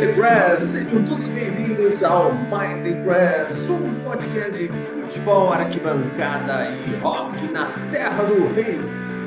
The 0.00 0.12
Grass. 0.12 0.62
Sejam 0.62 1.04
todos 1.04 1.28
bem-vindos 1.28 2.02
ao 2.02 2.32
Mind 2.32 2.84
the 2.84 2.92
Grass, 3.04 3.68
um 3.68 3.94
podcast 4.02 4.50
de 4.50 4.68
futebol, 4.68 5.52
arquibancada 5.52 6.70
e 6.70 6.96
rock 7.02 7.36
na 7.52 7.66
terra 7.90 8.22
do 8.22 8.50
rei 8.54 8.78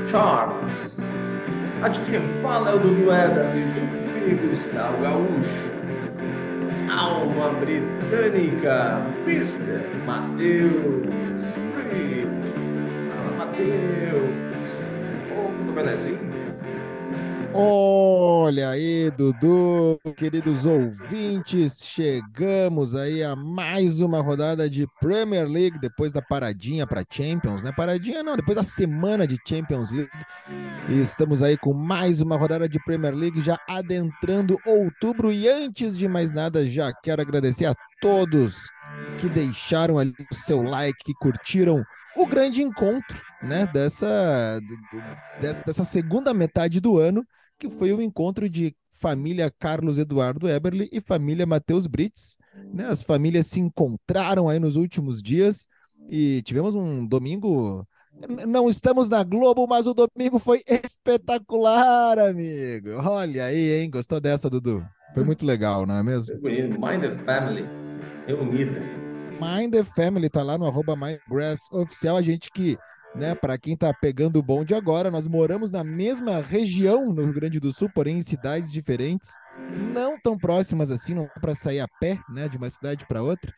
Charles. 0.08 1.14
Aqui 1.84 2.00
quem 2.10 2.28
fala 2.42 2.72
é 2.72 2.74
o 2.74 2.80
Dudu 2.80 3.04
Ebert, 3.04 3.54
junto 3.56 3.98
comigo 4.14 4.52
está 4.52 4.90
o 4.90 5.02
gaúcho, 5.04 5.72
alma 6.92 7.50
britânica, 7.60 9.06
Mr. 9.28 9.80
Matheus 10.08 11.54
Bridge. 11.76 12.28
Fala, 13.12 13.46
Matheus. 13.46 14.34
Ô, 15.38 15.52
tudo 15.56 15.72
belezinho? 15.72 16.34
Olha 17.56 18.70
aí, 18.70 18.83
Dudu, 19.12 20.00
queridos 20.16 20.66
ouvintes, 20.66 21.80
chegamos 21.84 22.96
aí 22.96 23.24
a 23.24 23.36
mais 23.36 24.02
uma 24.02 24.22
rodada 24.22 24.70
de 24.70 24.88
Premier 25.00 25.48
League 25.48 25.80
depois 25.80 26.12
da 26.14 26.22
paradinha 26.22 26.86
para 26.86 27.04
Champions, 27.10 27.64
né? 27.64 27.72
Paradinha 27.72 28.24
não, 28.24 28.36
depois 28.36 28.56
da 28.56 28.64
semana 28.64 29.28
de 29.28 29.38
Champions 29.48 29.92
League. 29.92 30.12
E 30.90 31.02
estamos 31.02 31.42
aí 31.42 31.58
com 31.58 31.74
mais 31.74 32.22
uma 32.22 32.38
rodada 32.38 32.68
de 32.68 32.80
Premier 32.84 33.16
League 33.16 33.42
já 33.42 33.58
adentrando 33.68 34.60
outubro 34.66 35.32
e 35.32 35.48
antes 35.48 35.98
de 35.98 36.08
mais 36.08 36.34
nada, 36.34 36.66
já 36.66 36.94
quero 36.94 37.22
agradecer 37.22 37.66
a 37.66 37.76
todos 38.02 38.68
que 39.20 39.28
deixaram 39.30 39.98
ali 39.98 40.14
o 40.32 40.36
seu 40.36 40.62
like, 40.62 41.04
que 41.04 41.14
curtiram 41.14 41.84
o 42.16 42.28
grande 42.28 42.62
encontro, 42.62 43.22
né, 43.42 43.68
dessa, 43.74 44.60
dessa, 45.66 45.84
segunda 45.84 46.34
metade 46.34 46.80
do 46.80 46.98
ano 46.98 47.26
que 47.58 47.70
foi 47.70 47.94
o 47.94 48.02
encontro 48.02 48.50
de 48.50 48.76
família 48.94 49.52
Carlos 49.52 49.98
Eduardo 49.98 50.48
Eberle 50.48 50.88
e 50.92 51.02
família 51.02 51.46
Matheus 51.46 51.88
Brits. 51.88 52.38
Né? 52.74 52.86
As 52.86 53.02
famílias 53.04 53.48
se 53.48 53.60
encontraram 53.60 54.48
aí 54.48 54.60
nos 54.60 54.76
últimos 54.76 55.22
dias 55.22 55.68
e 56.10 56.42
tivemos 56.44 56.76
um 56.76 57.06
domingo. 57.06 57.86
Não 58.48 58.70
estamos 58.70 59.10
na 59.10 59.24
Globo, 59.24 59.68
mas 59.68 59.88
o 59.88 59.94
domingo 59.94 60.38
foi 60.40 60.62
espetacular, 60.68 62.20
amigo. 62.20 62.92
Olha 63.04 63.46
aí, 63.46 63.82
hein? 63.82 63.90
Gostou 63.90 64.20
dessa, 64.20 64.50
Dudu? 64.50 64.86
Foi 65.14 65.24
muito 65.24 65.46
legal, 65.46 65.86
não 65.86 65.96
é 65.96 66.04
mesmo? 66.04 66.36
Mind 66.42 67.02
the 67.02 67.18
Family 67.26 67.68
reunida. 68.28 68.80
Mind 69.42 69.74
the 69.74 69.84
Family 69.84 70.30
tá 70.30 70.44
lá 70.44 70.58
no 70.58 70.66
arroba 70.66 70.96
oficial. 71.72 72.18
A 72.18 72.22
gente 72.22 72.50
que 72.52 72.78
né? 73.16 73.36
Para 73.36 73.58
quem 73.58 73.74
está 73.74 73.94
pegando 73.94 74.40
o 74.40 74.44
bonde 74.44 74.74
agora, 74.74 75.12
nós 75.12 75.28
moramos 75.28 75.72
na 75.72 75.84
mesma 75.84 76.42
região 76.42 77.12
no 77.14 77.24
Rio 77.24 77.34
Grande 77.34 77.60
do 77.60 77.72
Sul, 77.72 77.90
porém 77.94 78.18
em 78.18 78.22
cidades 78.24 78.72
diferentes, 78.72 79.32
não 79.94 80.20
tão 80.20 80.38
próximas 80.38 80.90
assim, 80.90 81.14
não 81.14 81.30
para 81.40 81.54
sair 81.54 81.80
a 81.80 81.88
pé, 82.00 82.20
né, 82.30 82.48
de 82.48 82.58
uma 82.58 82.70
cidade 82.70 83.06
para 83.06 83.22
outra. 83.22 83.54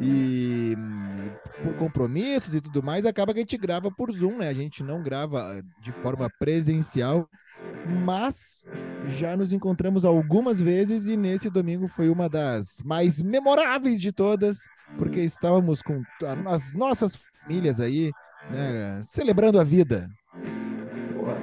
E, 0.00 0.74
e, 0.74 1.62
por 1.62 1.74
compromissos 1.76 2.54
e 2.54 2.60
tudo 2.60 2.82
mais, 2.82 3.06
acaba 3.06 3.32
que 3.32 3.38
a 3.38 3.42
gente 3.42 3.56
grava 3.56 3.90
por 3.90 4.12
Zoom, 4.12 4.38
né? 4.38 4.48
A 4.48 4.54
gente 4.54 4.82
não 4.82 5.02
grava 5.02 5.62
de 5.80 5.92
forma 5.92 6.28
presencial, 6.38 7.28
mas 8.04 8.64
já 9.06 9.36
nos 9.36 9.52
encontramos 9.52 10.04
algumas 10.04 10.60
vezes 10.60 11.06
e 11.06 11.16
nesse 11.16 11.48
domingo 11.48 11.88
foi 11.88 12.08
uma 12.08 12.28
das 12.28 12.82
mais 12.84 13.22
memoráveis 13.22 14.00
de 14.00 14.12
todas, 14.12 14.58
porque 14.98 15.20
estávamos 15.20 15.80
com 15.80 16.02
as 16.46 16.74
nossas 16.74 17.16
famílias 17.16 17.80
aí, 17.80 18.10
né, 18.50 19.00
celebrando 19.02 19.58
a 19.58 19.64
vida. 19.64 20.08
Boa. 21.12 21.36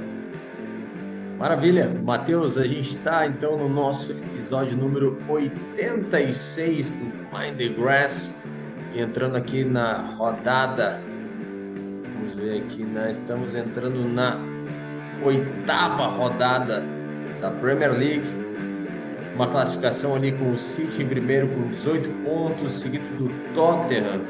Maravilha, 1.38 1.90
Matheus, 2.04 2.58
a 2.58 2.66
gente 2.66 2.90
está 2.90 3.26
então 3.28 3.58
no 3.58 3.68
nosso 3.68 4.12
episódio 4.12 4.78
número 4.78 5.18
86 5.28 6.92
do 6.92 7.06
Mind 7.38 7.58
the 7.58 7.70
Grass, 7.70 8.34
entrando 8.96 9.36
aqui 9.36 9.64
na 9.64 9.98
rodada. 10.16 11.02
Vamos 12.14 12.36
ver 12.36 12.62
aqui, 12.62 12.84
né? 12.84 13.12
Estamos 13.12 13.56
entrando 13.56 14.08
na 14.08 14.38
oitava 15.24 16.08
rodada 16.08 16.84
da 17.42 17.52
Premier 17.52 17.92
League. 17.92 18.44
Uma 19.36 19.48
classificação 19.48 20.16
ali 20.16 20.32
com 20.32 20.52
o 20.52 20.60
City 20.60 21.02
em 21.02 21.08
primeiro 21.08 21.48
com 21.50 21.68
18 21.70 22.08
pontos, 22.24 22.76
seguido 22.76 23.04
do 23.18 23.54
Tottenham 23.56 24.22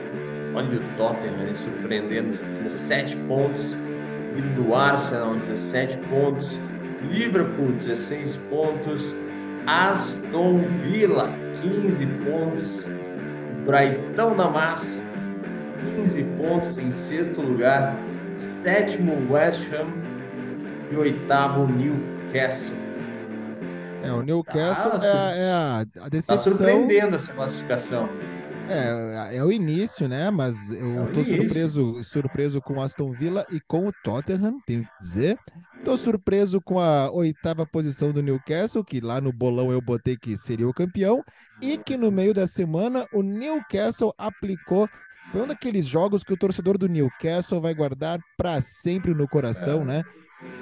Olha 0.54 0.78
o 0.78 0.80
Tottenham 0.96 1.38
né, 1.38 1.54
surpreendendo 1.54 2.28
17 2.28 3.18
pontos. 3.28 3.76
Seguido 4.36 4.64
do 4.64 4.76
Arsenal, 4.76 5.36
17 5.36 5.98
pontos. 6.10 6.60
Liverpool, 7.12 7.72
16 7.74 8.38
pontos. 8.50 9.16
Aston 9.66 10.60
Villa, 10.60 11.32
15 11.62 12.06
pontos. 12.06 12.86
Brighton 13.66 14.36
da 14.36 14.50
Massa, 14.50 15.00
15 15.98 16.24
pontos 16.38 16.78
em 16.78 16.92
sexto 16.92 17.42
lugar. 17.42 17.96
Sétimo, 18.36 19.32
West 19.32 19.68
Ham. 19.74 19.88
E 20.92 20.96
oitavo, 20.96 21.66
Newcastle. 21.68 22.76
É, 24.04 24.12
o 24.12 24.22
Newcastle 24.22 25.00
tá, 25.00 25.32
é, 25.34 25.46
é, 25.46 25.52
a, 25.52 25.86
a 26.02 26.10
decepção. 26.10 26.36
Está 26.36 26.38
surpreendendo 26.38 27.16
essa 27.16 27.32
classificação. 27.32 28.10
É, 28.74 29.38
é 29.38 29.44
o 29.44 29.52
início, 29.52 30.08
né? 30.08 30.30
Mas 30.30 30.72
eu 30.72 31.04
é 31.04 31.12
tô 31.12 31.20
início. 31.22 31.44
surpreso, 31.44 32.04
surpreso 32.04 32.62
com 32.62 32.74
o 32.76 32.82
Aston 32.82 33.12
Villa 33.12 33.46
e 33.52 33.60
com 33.60 33.88
o 33.88 33.94
Tottenham, 34.04 34.60
tenho 34.66 34.84
que 34.84 34.90
dizer. 35.02 35.38
Tô 35.84 35.98
surpreso 35.98 36.62
com 36.62 36.80
a 36.80 37.12
oitava 37.12 37.66
posição 37.66 38.12
do 38.12 38.24
Newcastle, 38.24 38.84
que 38.84 39.02
lá 39.02 39.20
no 39.20 39.34
bolão 39.34 39.72
eu 39.72 39.82
botei 39.82 40.16
que 40.16 40.38
seria 40.38 40.68
o 40.68 40.74
campeão, 40.74 41.24
e 41.62 41.78
que 41.78 41.98
no 41.98 42.12
meio 42.12 42.34
da 42.34 42.48
semana 42.48 43.06
o 43.14 43.22
Newcastle 43.22 44.14
aplicou. 44.18 44.90
Foi 45.32 45.42
um 45.42 45.48
daqueles 45.48 45.86
jogos 45.86 46.24
que 46.24 46.34
o 46.34 46.38
torcedor 46.38 46.78
do 46.78 46.88
Newcastle 46.88 47.60
vai 47.60 47.74
guardar 47.74 48.20
para 48.38 48.62
sempre 48.62 49.14
no 49.14 49.28
coração, 49.28 49.82
é. 49.82 49.86
né? 49.86 50.04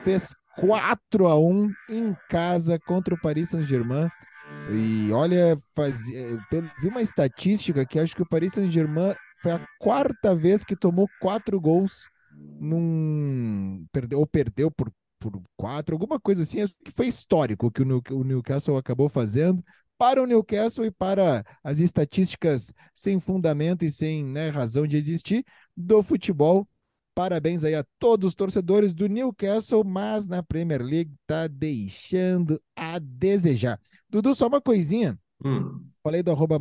Fez 0.03 0.35
4 0.57 1.27
a 1.27 1.39
1 1.39 1.71
em 1.89 2.15
casa 2.29 2.79
contra 2.79 3.13
o 3.13 3.19
Paris 3.19 3.49
Saint-Germain. 3.49 4.09
E 4.73 5.11
olha, 5.11 5.57
faz... 5.75 6.07
Eh, 6.09 6.37
vi 6.81 6.87
uma 6.87 7.01
estatística 7.01 7.85
que 7.85 7.99
acho 7.99 8.15
que 8.15 8.21
o 8.21 8.29
Paris 8.29 8.53
Saint-Germain 8.53 9.13
foi 9.41 9.51
a 9.51 9.67
quarta 9.79 10.35
vez 10.35 10.63
que 10.63 10.75
tomou 10.75 11.07
quatro 11.19 11.59
gols 11.59 12.07
num. 12.59 13.85
Perdeu, 13.91 14.19
ou 14.19 14.27
perdeu 14.27 14.71
por, 14.71 14.91
por 15.19 15.41
quatro, 15.57 15.95
alguma 15.95 16.19
coisa 16.19 16.43
assim. 16.43 16.65
Que 16.85 16.91
foi 16.91 17.07
histórico 17.07 17.71
que 17.71 17.81
o 17.81 18.23
Newcastle 18.23 18.77
acabou 18.77 19.09
fazendo 19.09 19.63
para 19.97 20.21
o 20.21 20.25
Newcastle 20.25 20.85
e 20.85 20.91
para 20.91 21.45
as 21.63 21.79
estatísticas 21.79 22.73
sem 22.93 23.19
fundamento 23.19 23.85
e 23.85 23.91
sem 23.91 24.25
né, 24.25 24.49
razão 24.49 24.87
de 24.87 24.97
existir 24.97 25.45
do 25.75 26.01
futebol. 26.01 26.67
Parabéns 27.13 27.63
aí 27.63 27.75
a 27.75 27.85
todos 27.99 28.29
os 28.29 28.35
torcedores 28.35 28.93
do 28.93 29.07
Newcastle, 29.07 29.83
mas 29.83 30.27
na 30.27 30.41
Premier 30.41 30.81
League 30.81 31.13
tá 31.27 31.47
deixando 31.47 32.61
a 32.75 32.99
desejar. 32.99 33.79
Dudu, 34.09 34.33
só 34.33 34.47
uma 34.47 34.61
coisinha. 34.61 35.19
Hum. 35.43 35.85
Falei 36.03 36.23
do 36.23 36.31
arroba 36.31 36.57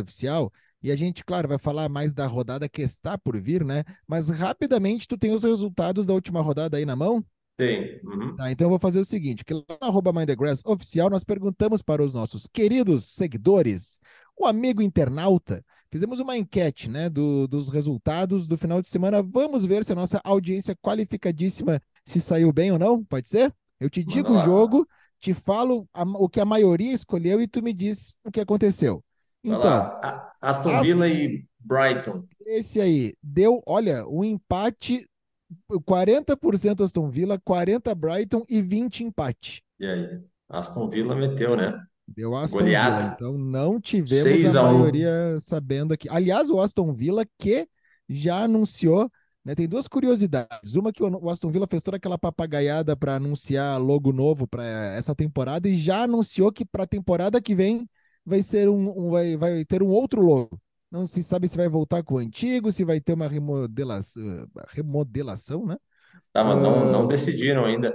oficial 0.00 0.52
e 0.82 0.92
a 0.92 0.96
gente, 0.96 1.24
claro, 1.24 1.48
vai 1.48 1.58
falar 1.58 1.88
mais 1.88 2.12
da 2.12 2.26
rodada 2.26 2.68
que 2.68 2.82
está 2.82 3.16
por 3.16 3.40
vir, 3.40 3.64
né? 3.64 3.84
Mas 4.06 4.28
rapidamente, 4.28 5.08
tu 5.08 5.16
tem 5.16 5.32
os 5.34 5.42
resultados 5.42 6.06
da 6.06 6.12
última 6.14 6.40
rodada 6.40 6.76
aí 6.76 6.84
na 6.84 6.94
mão? 6.94 7.24
Tem. 7.56 8.00
Uhum. 8.04 8.36
Tá, 8.36 8.52
então 8.52 8.66
eu 8.66 8.70
vou 8.70 8.78
fazer 8.78 9.00
o 9.00 9.04
seguinte, 9.04 9.44
que 9.44 9.54
lá 9.54 9.62
no 9.80 9.88
arroba 9.88 10.12
oficial 10.66 11.08
nós 11.08 11.24
perguntamos 11.24 11.80
para 11.80 12.02
os 12.02 12.12
nossos 12.12 12.46
queridos 12.46 13.06
seguidores, 13.06 13.98
o 14.36 14.44
amigo 14.44 14.82
internauta, 14.82 15.64
Fizemos 15.96 16.20
uma 16.20 16.36
enquete 16.36 16.90
né, 16.90 17.08
do, 17.08 17.48
dos 17.48 17.70
resultados 17.70 18.46
do 18.46 18.58
final 18.58 18.82
de 18.82 18.88
semana. 18.90 19.22
Vamos 19.22 19.64
ver 19.64 19.82
se 19.82 19.92
a 19.92 19.96
nossa 19.96 20.20
audiência 20.22 20.76
qualificadíssima 20.76 21.80
se 22.04 22.20
saiu 22.20 22.52
bem 22.52 22.70
ou 22.70 22.78
não. 22.78 23.02
Pode 23.02 23.26
ser? 23.26 23.50
Eu 23.80 23.88
te 23.88 24.04
digo 24.04 24.34
o 24.34 24.38
jogo, 24.40 24.86
te 25.18 25.32
falo 25.32 25.88
a, 25.94 26.02
o 26.02 26.28
que 26.28 26.38
a 26.38 26.44
maioria 26.44 26.92
escolheu 26.92 27.40
e 27.40 27.48
tu 27.48 27.62
me 27.62 27.72
diz 27.72 28.14
o 28.22 28.30
que 28.30 28.42
aconteceu. 28.42 29.02
Então, 29.42 29.98
Aston 30.38 30.82
Villa 30.82 31.08
e 31.08 31.46
Brighton. 31.58 32.24
Esse 32.44 32.78
aí 32.78 33.14
deu, 33.22 33.62
olha, 33.64 34.06
um 34.06 34.22
empate 34.22 35.08
40% 35.72 36.84
Aston 36.84 37.08
Villa, 37.08 37.40
40 37.42 37.94
Brighton 37.94 38.44
e 38.50 38.60
20 38.60 39.02
empate. 39.02 39.64
E 39.80 39.86
aí? 39.86 40.20
Aston 40.46 40.90
Villa 40.90 41.16
meteu, 41.16 41.56
né? 41.56 41.82
Deu 42.06 42.36
Aston 42.36 42.58
Goleada. 42.58 42.96
Villa. 42.96 43.12
Então 43.14 43.38
não 43.38 43.80
tivemos 43.80 44.54
a, 44.54 44.60
a 44.60 44.72
maioria 44.72 45.36
sabendo 45.40 45.92
aqui. 45.92 46.08
Aliás, 46.08 46.50
o 46.50 46.60
Aston 46.60 46.92
Villa 46.92 47.24
que 47.38 47.68
já 48.08 48.44
anunciou, 48.44 49.10
né? 49.44 49.54
Tem 49.54 49.68
duas 49.68 49.88
curiosidades. 49.88 50.74
Uma 50.74 50.92
que 50.92 51.02
o 51.02 51.30
Aston 51.30 51.50
Villa 51.50 51.66
fez 51.68 51.82
toda 51.82 51.96
aquela 51.96 52.18
papagaiada 52.18 52.96
para 52.96 53.16
anunciar 53.16 53.80
logo 53.80 54.12
novo 54.12 54.46
para 54.46 54.64
essa 54.94 55.14
temporada 55.14 55.68
e 55.68 55.74
já 55.74 56.04
anunciou 56.04 56.52
que 56.52 56.64
para 56.64 56.84
a 56.84 56.86
temporada 56.86 57.40
que 57.40 57.54
vem 57.54 57.88
vai 58.24 58.42
ser 58.42 58.68
um, 58.68 59.06
um, 59.06 59.10
vai, 59.10 59.36
vai 59.36 59.64
ter 59.64 59.82
um 59.82 59.88
outro 59.88 60.20
logo. 60.20 60.60
Não 60.90 61.06
se 61.06 61.22
sabe 61.22 61.48
se 61.48 61.56
vai 61.56 61.68
voltar 61.68 62.02
com 62.02 62.14
o 62.14 62.18
antigo, 62.18 62.70
se 62.70 62.84
vai 62.84 63.00
ter 63.00 63.12
uma 63.12 63.28
remodelação, 63.28 64.46
remodelação 64.68 65.66
né? 65.66 65.76
Tá, 66.32 66.44
mas 66.44 66.60
não, 66.60 66.90
não 66.90 67.06
decidiram 67.06 67.64
ainda. 67.64 67.94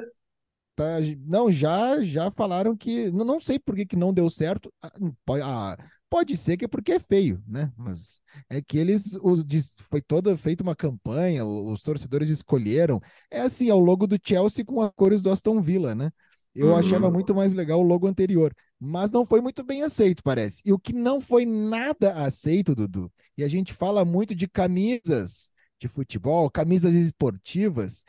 Tá, 0.81 0.97
não, 1.25 1.51
já 1.51 2.01
já 2.01 2.31
falaram 2.31 2.75
que. 2.75 3.11
Não, 3.11 3.23
não 3.23 3.39
sei 3.39 3.59
por 3.59 3.75
que, 3.75 3.85
que 3.85 3.95
não 3.95 4.13
deu 4.13 4.29
certo. 4.29 4.73
Ah, 4.81 4.91
pode, 5.25 5.43
ah, 5.43 5.77
pode 6.09 6.35
ser 6.35 6.57
que 6.57 6.65
é 6.65 6.67
porque 6.67 6.93
é 6.93 6.99
feio, 6.99 7.41
né? 7.47 7.71
Mas 7.77 8.19
é 8.49 8.61
que 8.61 8.77
eles. 8.77 9.17
Os, 9.21 9.45
foi 9.89 10.01
toda 10.01 10.37
feita 10.37 10.63
uma 10.63 10.75
campanha, 10.75 11.45
os 11.45 11.81
torcedores 11.81 12.29
escolheram. 12.29 12.99
É 13.29 13.41
assim, 13.41 13.69
é 13.69 13.73
o 13.73 13.79
logo 13.79 14.07
do 14.07 14.17
Chelsea 14.23 14.65
com 14.65 14.81
as 14.81 14.91
cores 14.95 15.21
do 15.21 15.29
Aston 15.29 15.61
Villa, 15.61 15.93
né? 15.93 16.11
Eu 16.53 16.67
uhum. 16.67 16.75
achava 16.75 17.09
muito 17.09 17.33
mais 17.33 17.53
legal 17.53 17.79
o 17.79 17.83
logo 17.83 18.07
anterior, 18.07 18.53
mas 18.77 19.09
não 19.11 19.25
foi 19.25 19.39
muito 19.39 19.63
bem 19.63 19.83
aceito, 19.83 20.21
parece. 20.21 20.61
E 20.65 20.73
o 20.73 20.79
que 20.79 20.91
não 20.91 21.21
foi 21.21 21.45
nada 21.45 22.13
aceito, 22.15 22.75
Dudu, 22.75 23.09
e 23.37 23.43
a 23.43 23.47
gente 23.47 23.71
fala 23.71 24.03
muito 24.03 24.35
de 24.35 24.49
camisas 24.49 25.49
de 25.79 25.87
futebol, 25.87 26.49
camisas 26.49 26.93
esportivas, 26.93 28.03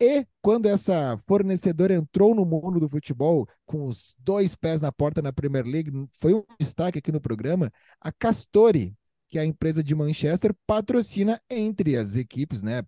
e 0.00 0.26
quando 0.42 0.66
essa 0.66 1.18
fornecedora 1.26 1.94
entrou 1.94 2.34
no 2.34 2.44
mundo 2.44 2.80
do 2.80 2.88
futebol 2.88 3.48
com 3.64 3.86
os 3.86 4.16
dois 4.18 4.54
pés 4.54 4.80
na 4.80 4.90
porta 4.90 5.22
na 5.22 5.32
Premier 5.32 5.64
League, 5.64 5.90
foi 6.20 6.34
um 6.34 6.44
destaque 6.58 6.98
aqui 6.98 7.12
no 7.12 7.20
programa, 7.20 7.72
a 8.00 8.10
Castori, 8.10 8.94
que 9.28 9.38
é 9.38 9.42
a 9.42 9.44
empresa 9.44 9.82
de 9.82 9.94
Manchester, 9.94 10.54
patrocina 10.66 11.40
entre 11.48 11.96
as 11.96 12.16
equipes, 12.16 12.62
né? 12.62 12.82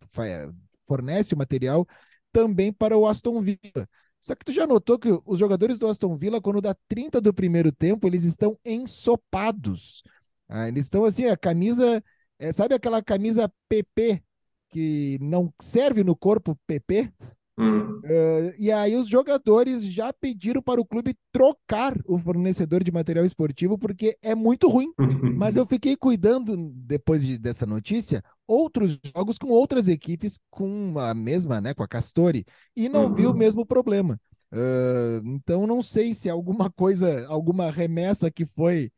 Fornece 0.87 1.35
o 1.35 1.39
material 1.39 1.87
também 2.33 2.73
para 2.73 2.97
o 2.99 3.07
Aston 3.07 3.41
Villa. 3.41 3.89
Só 4.21 4.35
que 4.35 4.45
tu 4.45 4.53
já 4.53 4.67
notou 4.67 4.99
que 4.99 5.09
os 5.25 5.39
jogadores 5.39 5.79
do 5.79 5.87
Aston 5.87 6.17
Villa, 6.17 6.41
quando 6.41 6.61
dá 6.61 6.75
30 6.89 7.21
do 7.21 7.33
primeiro 7.33 7.71
tempo, 7.71 8.07
eles 8.07 8.25
estão 8.25 8.59
ensopados. 8.65 10.03
Ah, 10.49 10.69
eles 10.69 10.85
estão 10.85 11.05
assim, 11.05 11.27
a 11.27 11.37
camisa, 11.37 12.03
é, 12.39 12.53
sabe 12.53 12.75
aquela 12.75 13.03
camisa 13.03 13.51
PP 13.69 14.23
que 14.71 15.19
não 15.21 15.53
serve 15.61 16.03
no 16.03 16.17
corpo 16.17 16.59
PP. 16.67 17.13
Hum. 17.59 18.01
Uh, 18.01 18.53
e 18.59 18.71
aí 18.71 18.95
os 18.95 19.09
jogadores 19.09 19.83
já 19.85 20.13
pediram 20.13 20.61
para 20.61 20.79
o 20.81 20.85
clube 20.85 21.17
trocar 21.33 21.99
o 22.05 22.19
fornecedor 22.19 22.85
de 22.85 22.93
material 22.93 23.25
esportivo 23.25 23.79
porque 23.79 24.17
é 24.23 24.35
muito 24.35 24.69
ruim. 24.69 24.93
Mas 25.37 25.57
eu 25.57 25.65
fiquei 25.65 25.97
cuidando 25.97 26.57
depois 26.75 27.25
de, 27.25 27.39
dessa 27.39 27.65
notícia 27.65 28.23
outros 28.47 28.99
jogos 29.15 29.39
com 29.39 29.49
outras 29.49 29.89
equipes 29.89 30.39
com 30.51 30.99
a 30.99 31.15
mesma, 31.15 31.61
né, 31.61 31.73
com 31.73 31.83
a 31.83 31.89
Castori 31.89 32.45
e 32.77 32.89
não 32.89 33.07
uhum. 33.07 33.15
vi 33.15 33.27
o 33.27 33.31
uhum. 33.31 33.37
mesmo 33.37 33.65
problema. 33.65 34.21
Uh, 34.53 35.27
então 35.27 35.67
não 35.67 35.83
sei 35.83 36.15
se 36.15 36.29
alguma 36.29 36.71
coisa, 36.71 37.27
alguma 37.27 37.71
remessa 37.71 38.31
que 38.31 38.45
foi 38.45 38.91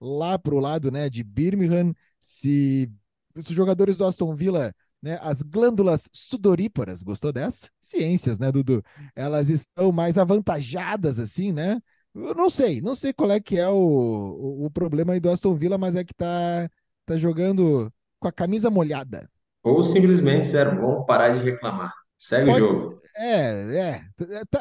lá 0.00 0.38
para 0.38 0.54
o 0.54 0.60
lado, 0.60 0.90
né, 0.90 1.10
de 1.10 1.22
Birmingham, 1.22 1.92
se 2.20 2.90
os 3.36 3.46
jogadores 3.46 3.96
do 3.96 4.04
Aston 4.04 4.34
Villa 4.34 4.74
né, 5.04 5.18
as 5.20 5.42
glândulas 5.42 6.08
sudoríparas, 6.14 7.02
gostou 7.02 7.30
dessa? 7.30 7.68
Ciências, 7.78 8.38
né, 8.38 8.50
Dudu? 8.50 8.82
Elas 9.14 9.50
estão 9.50 9.92
mais 9.92 10.16
avantajadas, 10.16 11.18
assim, 11.18 11.52
né? 11.52 11.78
Eu 12.14 12.34
não 12.34 12.48
sei, 12.48 12.80
não 12.80 12.94
sei 12.94 13.12
qual 13.12 13.30
é 13.30 13.38
que 13.38 13.58
é 13.58 13.68
o, 13.68 13.74
o, 13.74 14.64
o 14.64 14.70
problema 14.70 15.12
aí 15.12 15.20
do 15.20 15.28
Aston 15.28 15.54
Villa, 15.54 15.76
mas 15.76 15.94
é 15.94 16.02
que 16.02 16.14
tá, 16.14 16.70
tá 17.04 17.18
jogando 17.18 17.92
com 18.18 18.28
a 18.28 18.32
camisa 18.32 18.70
molhada. 18.70 19.28
Ou 19.62 19.82
simplesmente, 19.82 20.46
sério, 20.46 20.80
vamos 20.80 21.04
parar 21.06 21.36
de 21.36 21.44
reclamar. 21.44 21.92
Segue 22.24 22.50
Pode, 22.50 22.62
o 22.62 22.68
jogo. 22.70 22.98
É, 23.18 23.76
é. 23.76 24.04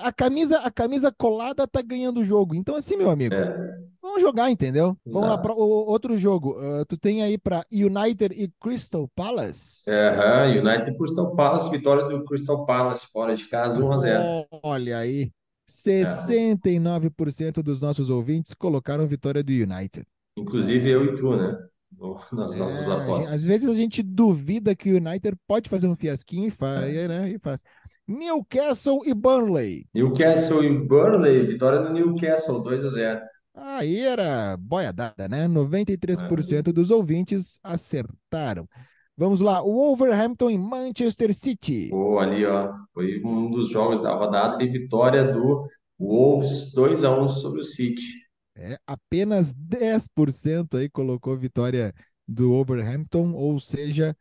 A 0.01 0.11
camisa, 0.11 0.59
a 0.59 0.69
camisa 0.69 1.13
colada 1.17 1.65
tá 1.65 1.81
ganhando 1.81 2.19
o 2.19 2.25
jogo. 2.25 2.55
Então, 2.55 2.75
assim, 2.75 2.97
meu 2.97 3.09
amigo, 3.09 3.33
é. 3.33 3.79
vamos 4.01 4.21
jogar, 4.21 4.51
entendeu? 4.51 4.97
Exato. 5.05 5.13
Vamos 5.13 5.29
lá 5.29 5.37
para 5.37 5.53
outro 5.53 6.17
jogo. 6.17 6.59
Uh, 6.59 6.85
tu 6.85 6.97
tem 6.97 7.23
aí 7.23 7.37
para 7.37 7.65
United 7.71 8.35
e 8.35 8.51
Crystal 8.59 9.07
Palace? 9.15 9.89
É, 9.89 10.59
United 10.59 10.91
e 10.91 10.97
Crystal 10.97 11.33
Palace, 11.37 11.69
vitória 11.69 12.03
do 12.03 12.25
Crystal 12.25 12.65
Palace 12.65 13.07
fora 13.07 13.33
de 13.33 13.45
casa, 13.47 13.81
1 13.81 13.91
a 13.93 13.97
0. 13.97 14.23
Olha 14.61 14.97
aí. 14.97 15.31
69% 15.69 17.59
é. 17.59 17.63
dos 17.63 17.79
nossos 17.79 18.09
ouvintes 18.09 18.53
colocaram 18.53 19.07
vitória 19.07 19.41
do 19.41 19.53
United. 19.53 20.05
Inclusive 20.37 20.89
eu 20.89 21.05
e 21.05 21.15
tu, 21.15 21.37
né? 21.37 21.57
nas 22.33 22.55
nossas 22.55 22.87
é, 22.87 22.91
apostas. 22.91 23.33
Às 23.33 23.43
vezes 23.43 23.69
a 23.69 23.73
gente 23.73 24.01
duvida 24.01 24.75
que 24.75 24.91
o 24.91 24.97
United 24.97 25.37
pode 25.47 25.69
fazer 25.69 25.87
um 25.87 25.95
fiasquinho 25.95 26.47
e 26.47 26.51
faz, 26.51 26.95
é. 26.95 27.07
né? 27.07 27.29
E 27.31 27.39
faz. 27.39 27.63
Newcastle 28.07 28.99
e 29.05 29.13
Burnley. 29.13 29.87
Newcastle 29.93 30.63
e 30.63 30.69
Burnley, 30.77 31.47
vitória 31.47 31.81
do 31.81 31.93
Newcastle, 31.93 32.61
2 32.61 32.85
a 32.85 32.89
0. 32.89 33.21
Aí 33.55 33.99
era 33.99 34.57
boiadada, 34.57 35.27
né? 35.27 35.47
93% 35.47 36.67
é. 36.67 36.71
dos 36.71 36.91
ouvintes 36.91 37.59
acertaram. 37.63 38.67
Vamos 39.15 39.41
lá, 39.41 39.61
o 39.61 39.71
Wolverhampton 39.71 40.49
e 40.49 40.57
Manchester 40.57 41.33
City. 41.35 41.91
Oh, 41.93 42.17
ali, 42.17 42.43
ó, 42.45 42.73
foi 42.93 43.21
um 43.23 43.51
dos 43.51 43.69
jogos 43.69 44.01
da 44.01 44.11
rodada 44.11 44.57
de 44.57 44.67
vitória 44.67 45.23
do 45.23 45.67
Wolves 45.99 46.73
2 46.73 47.03
a 47.03 47.21
1 47.21 47.27
sobre 47.27 47.61
o 47.61 47.63
City. 47.63 48.22
É, 48.55 48.77
apenas 48.85 49.53
10% 49.53 50.77
aí 50.77 50.89
colocou 50.89 51.35
vitória 51.35 51.93
do 52.27 52.49
Wolverhampton, 52.49 53.33
ou 53.33 53.59
seja, 53.59 54.15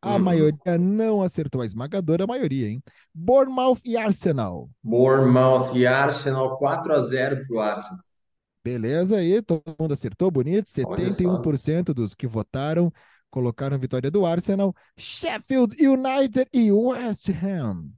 a 0.00 0.14
uhum. 0.14 0.18
maioria 0.20 0.78
não 0.78 1.22
acertou 1.22 1.60
a 1.60 1.66
esmagadora 1.66 2.26
maioria, 2.26 2.68
hein? 2.68 2.82
Bournemouth 3.14 3.80
e 3.84 3.96
Arsenal. 3.96 4.70
Bournemouth 4.82 5.74
e 5.74 5.86
Arsenal, 5.86 6.58
4 6.58 6.94
a 6.94 7.00
0 7.00 7.46
pro 7.46 7.60
Arsenal. 7.60 7.98
Beleza 8.62 9.16
aí, 9.16 9.40
todo 9.40 9.62
mundo 9.80 9.92
acertou, 9.92 10.30
bonito. 10.30 10.68
71% 10.68 11.94
dos 11.94 12.14
que 12.14 12.26
votaram 12.26 12.92
colocaram 13.30 13.76
a 13.76 13.78
vitória 13.78 14.10
do 14.10 14.26
Arsenal. 14.26 14.74
Sheffield 14.96 15.74
United 15.82 16.46
e 16.52 16.70
West 16.70 17.28
Ham. 17.30 17.90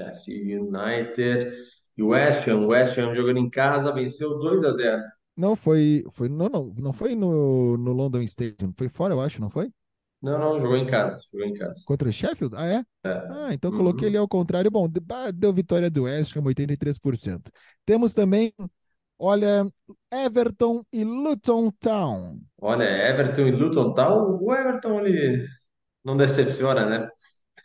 Sheffield 0.00 0.54
United 0.54 1.52
e 1.96 2.02
West 2.02 2.48
Ham. 2.48 2.66
West 2.66 2.98
Ham 2.98 3.14
jogando 3.14 3.38
em 3.38 3.48
casa, 3.48 3.92
venceu 3.92 4.38
2 4.38 4.64
a 4.64 4.72
0. 4.72 5.02
Não, 5.38 5.54
foi. 5.54 6.04
foi 6.10 6.28
não, 6.28 6.48
não, 6.48 6.74
não 6.76 6.92
foi 6.92 7.14
no, 7.14 7.76
no 7.76 7.92
London 7.92 8.22
Stadium. 8.22 8.72
Foi 8.76 8.88
fora, 8.88 9.14
eu 9.14 9.20
acho, 9.20 9.40
não 9.40 9.48
foi? 9.48 9.70
Não, 10.20 10.36
não, 10.36 10.58
jogou 10.58 10.76
em 10.76 10.84
casa. 10.84 11.20
Jogou 11.32 11.46
em 11.46 11.54
casa. 11.54 11.80
Contra 11.86 12.08
o 12.08 12.12
Sheffield? 12.12 12.56
Ah, 12.56 12.66
é? 12.66 12.84
é. 13.04 13.10
Ah, 13.30 13.48
então 13.52 13.70
uhum. 13.70 13.76
coloquei 13.76 14.08
ele 14.08 14.16
ao 14.16 14.26
contrário. 14.26 14.68
Bom, 14.68 14.88
deu 15.32 15.52
vitória 15.52 15.88
do 15.88 16.02
West 16.02 16.36
Ham, 16.36 16.42
83%. 16.42 17.52
Temos 17.86 18.12
também, 18.12 18.52
olha, 19.16 19.64
Everton 20.12 20.82
e 20.92 21.04
Luton 21.04 21.70
Town. 21.78 22.40
Olha, 22.60 22.84
Everton 23.08 23.46
e 23.46 23.52
Luton 23.52 23.94
Town. 23.94 24.40
O 24.42 24.52
Everton, 24.52 25.06
ele 25.06 25.46
não 26.04 26.16
decepciona, 26.16 26.84
né? 26.84 27.08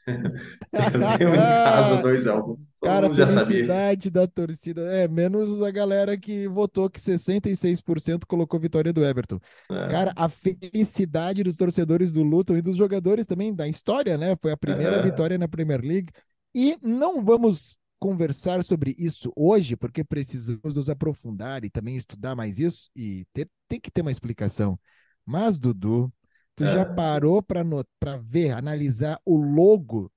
Perdeu 0.69 1.33
em 1.33 1.37
casa 1.37 2.01
2x1. 2.03 2.59
Cara, 2.83 3.07
a 3.07 3.27
felicidade 3.27 4.09
da 4.09 4.27
torcida. 4.27 4.81
É, 4.93 5.07
menos 5.07 5.61
a 5.61 5.71
galera 5.71 6.17
que 6.17 6.47
votou 6.47 6.89
que 6.89 6.99
66% 6.99 8.25
colocou 8.27 8.59
vitória 8.59 8.91
do 8.91 9.03
Everton. 9.03 9.39
É. 9.71 9.87
Cara, 9.87 10.13
a 10.15 10.27
felicidade 10.27 11.43
dos 11.43 11.55
torcedores 11.55 12.11
do 12.11 12.21
Luton 12.23 12.57
e 12.57 12.61
dos 12.61 12.77
jogadores 12.77 13.25
também 13.25 13.53
da 13.53 13.67
história, 13.67 14.17
né? 14.17 14.35
Foi 14.35 14.51
a 14.51 14.57
primeira 14.57 14.97
é. 14.97 15.01
vitória 15.01 15.37
na 15.37 15.47
Premier 15.47 15.81
League. 15.81 16.11
E 16.53 16.77
não 16.83 17.23
vamos 17.23 17.75
conversar 17.99 18.63
sobre 18.65 18.93
isso 18.99 19.31
hoje, 19.33 19.77
porque 19.77 20.03
precisamos 20.03 20.75
nos 20.75 20.89
aprofundar 20.89 21.63
e 21.63 21.69
também 21.69 21.95
estudar 21.95 22.35
mais 22.35 22.59
isso 22.59 22.89
e 22.93 23.25
ter, 23.33 23.49
tem 23.67 23.79
que 23.79 23.89
ter 23.89 24.01
uma 24.01 24.11
explicação. 24.11 24.77
Mas, 25.25 25.57
Dudu, 25.57 26.11
tu 26.53 26.65
é. 26.65 26.67
já 26.67 26.85
parou 26.85 27.41
para 27.41 28.17
ver, 28.17 28.51
analisar 28.51 29.17
o 29.25 29.37
logo 29.37 30.11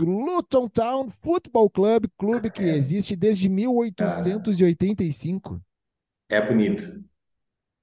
Luton 0.00 0.68
Town 0.68 1.10
Football 1.10 1.68
Club, 1.70 2.06
clube 2.16 2.50
que 2.50 2.62
é. 2.62 2.76
existe 2.76 3.14
desde 3.14 3.48
1885. 3.48 5.60
É 6.28 6.44
bonito. 6.46 7.04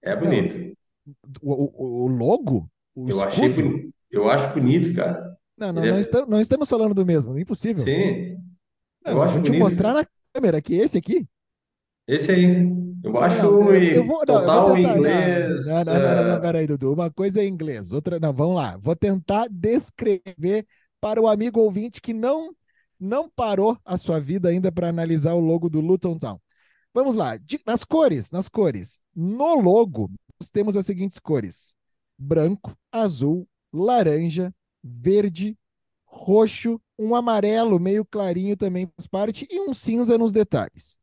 É 0.02 0.16
bonito. 0.16 0.78
O, 1.42 1.54
o, 1.54 2.04
o 2.04 2.08
logo? 2.08 2.70
O 2.96 3.10
eu, 3.10 3.22
achei 3.22 3.92
eu 4.12 4.30
acho 4.30 4.54
bonito, 4.54 4.94
cara. 4.96 5.38
Não, 5.58 5.74
não, 5.74 5.86
não, 5.86 5.96
é... 5.96 6.00
estamos, 6.00 6.30
não 6.30 6.42
estamos 6.42 6.70
falando 6.70 6.94
do 6.94 7.06
mesmo, 7.06 7.38
impossível. 7.38 7.84
Sim. 7.84 8.38
Não, 9.06 9.14
eu 9.14 9.22
acho 9.22 9.34
vou 9.36 9.44
te 9.44 9.48
bonito. 9.48 9.62
mostrar 9.62 9.94
na 9.94 10.06
câmera 10.34 10.62
que 10.62 10.76
esse 10.76 10.98
aqui. 10.98 11.28
Esse 12.08 12.32
aí. 12.32 12.66
Eu 13.04 13.18
acho 13.20 13.44
não, 13.44 13.72
eu, 13.72 13.84
eu 13.84 14.06
vou, 14.06 14.26
total 14.26 14.74
tentar, 14.74 14.98
inglês. 14.98 15.68
Não, 15.68 15.84
não, 15.84 15.94
não, 15.94 16.16
não, 16.16 16.34
não, 16.34 16.42
peraí, 16.42 16.66
Dudu. 16.66 16.94
Uma 16.94 17.12
coisa 17.12 17.42
é 17.42 17.48
inglês, 17.48 17.92
outra. 17.92 18.20
Não, 18.20 18.34
vamos 18.34 18.56
lá. 18.56 18.78
Vou 18.78 18.96
tentar 18.96 19.48
descrever 19.50 20.66
para 21.00 21.22
o 21.22 21.28
amigo 21.28 21.60
ouvinte 21.60 22.02
que 22.02 22.14
não 22.14 22.56
não 23.00 23.30
parou 23.30 23.80
a 23.86 23.96
sua 23.98 24.20
vida 24.20 24.50
ainda 24.50 24.72
para 24.72 24.90
analisar 24.90 25.34
o 25.34 25.40
logo 25.40 25.70
do 25.70 25.80
Luton 25.80 26.18
Town. 26.18 26.38
Vamos 26.94 27.16
lá, 27.16 27.40
nas 27.66 27.86
cores, 27.86 28.30
nas 28.30 28.50
cores. 28.50 29.02
No 29.16 29.56
logo, 29.56 30.12
nós 30.40 30.50
temos 30.50 30.76
as 30.76 30.86
seguintes 30.86 31.18
cores: 31.18 31.76
branco, 32.18 32.76
azul, 32.92 33.48
laranja, 33.72 34.54
verde, 34.84 35.58
roxo, 36.06 36.82
um 36.98 37.16
amarelo 37.16 37.80
meio 37.80 38.04
clarinho 38.04 38.58
também 38.58 38.92
faz 38.98 39.08
parte 39.08 39.48
e 39.50 39.62
um 39.62 39.74
cinza 39.74 40.18
nos 40.18 40.34
detalhes. 40.34 40.98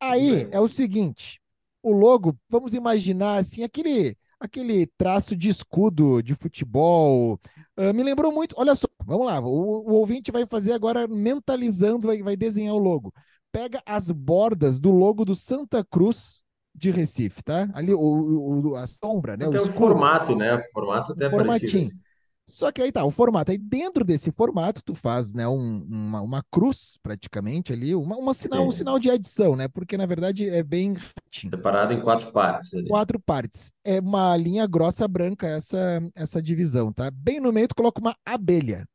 Aí 0.00 0.46
é 0.50 0.60
o 0.60 0.68
seguinte, 0.68 1.40
o 1.82 1.92
logo, 1.92 2.36
vamos 2.48 2.74
imaginar 2.74 3.38
assim, 3.38 3.62
aquele 3.62 4.16
aquele 4.40 4.86
traço 4.96 5.36
de 5.36 5.48
escudo 5.48 6.22
de 6.22 6.34
futebol. 6.34 7.40
Uh, 7.78 7.94
me 7.94 8.02
lembrou 8.02 8.32
muito. 8.32 8.56
Olha 8.58 8.74
só, 8.74 8.88
vamos 9.06 9.26
lá. 9.26 9.38
O, 9.38 9.88
o, 9.88 9.92
ouvinte 9.92 10.32
vai 10.32 10.44
fazer 10.46 10.72
agora 10.72 11.06
mentalizando, 11.06 12.08
vai, 12.08 12.20
vai 12.20 12.36
desenhar 12.36 12.74
o 12.74 12.78
logo. 12.78 13.14
pega 13.52 13.80
as 13.86 14.10
bordas 14.10 14.80
do 14.80 14.90
logo 14.90 15.24
do 15.24 15.36
Santa 15.36 15.84
Cruz 15.84 16.42
de 16.74 16.90
Recife, 16.90 17.40
tá? 17.42 17.68
Ali 17.72 17.94
o, 17.94 18.00
o 18.00 18.74
a 18.74 18.84
sombra, 18.86 19.36
né? 19.36 19.46
Até 19.46 19.60
o, 19.60 19.62
o 19.62 19.72
formato, 19.72 20.34
né? 20.34 20.56
O 20.56 20.62
formato 20.72 21.12
até 21.12 21.30
Formatinho. 21.30 21.70
parecido. 21.70 22.07
Só 22.48 22.72
que 22.72 22.80
aí 22.80 22.90
tá, 22.90 23.04
o 23.04 23.10
formato. 23.10 23.50
Aí 23.50 23.58
dentro 23.58 24.02
desse 24.02 24.32
formato, 24.32 24.82
tu 24.82 24.94
faz 24.94 25.34
né, 25.34 25.46
um, 25.46 25.82
uma, 25.82 26.22
uma 26.22 26.42
cruz, 26.50 26.98
praticamente, 27.02 27.74
ali, 27.74 27.94
uma, 27.94 28.16
uma 28.16 28.32
sinal, 28.32 28.66
um 28.66 28.70
sinal 28.70 28.98
de 28.98 29.10
adição, 29.10 29.54
né? 29.54 29.68
Porque, 29.68 29.98
na 29.98 30.06
verdade, 30.06 30.48
é 30.48 30.62
bem. 30.62 30.96
Separado 31.30 31.92
em 31.92 32.00
quatro 32.00 32.32
partes. 32.32 32.72
Ali. 32.72 32.88
Quatro 32.88 33.20
partes. 33.20 33.70
É 33.84 34.00
uma 34.00 34.34
linha 34.34 34.66
grossa 34.66 35.06
branca 35.06 35.46
essa, 35.46 36.00
essa 36.14 36.40
divisão, 36.40 36.90
tá? 36.90 37.10
Bem 37.10 37.38
no 37.38 37.52
meio, 37.52 37.68
tu 37.68 37.74
coloca 37.74 38.00
uma 38.00 38.16
abelha. 38.24 38.88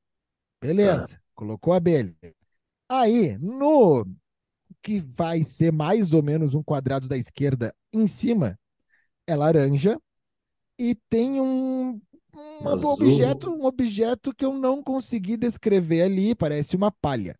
Beleza, 0.59 1.17
ah. 1.17 1.21
colocou 1.35 1.73
a 1.73 1.77
abelha. 1.77 2.15
Aí, 2.89 3.37
no 3.37 4.03
que 4.81 4.99
vai 4.99 5.43
ser 5.43 5.71
mais 5.71 6.11
ou 6.11 6.23
menos 6.23 6.55
um 6.55 6.63
quadrado 6.63 7.07
da 7.07 7.17
esquerda 7.17 7.71
em 7.93 8.07
cima, 8.07 8.57
é 9.27 9.35
laranja. 9.35 9.99
E 10.79 10.95
tem 11.07 11.39
um, 11.39 12.01
um 12.35 12.85
objeto, 12.87 13.51
um 13.51 13.65
objeto 13.65 14.33
que 14.33 14.45
eu 14.45 14.53
não 14.53 14.81
consegui 14.81 15.37
descrever 15.37 16.03
ali, 16.03 16.35
parece 16.35 16.75
uma 16.75 16.91
palha. 16.91 17.35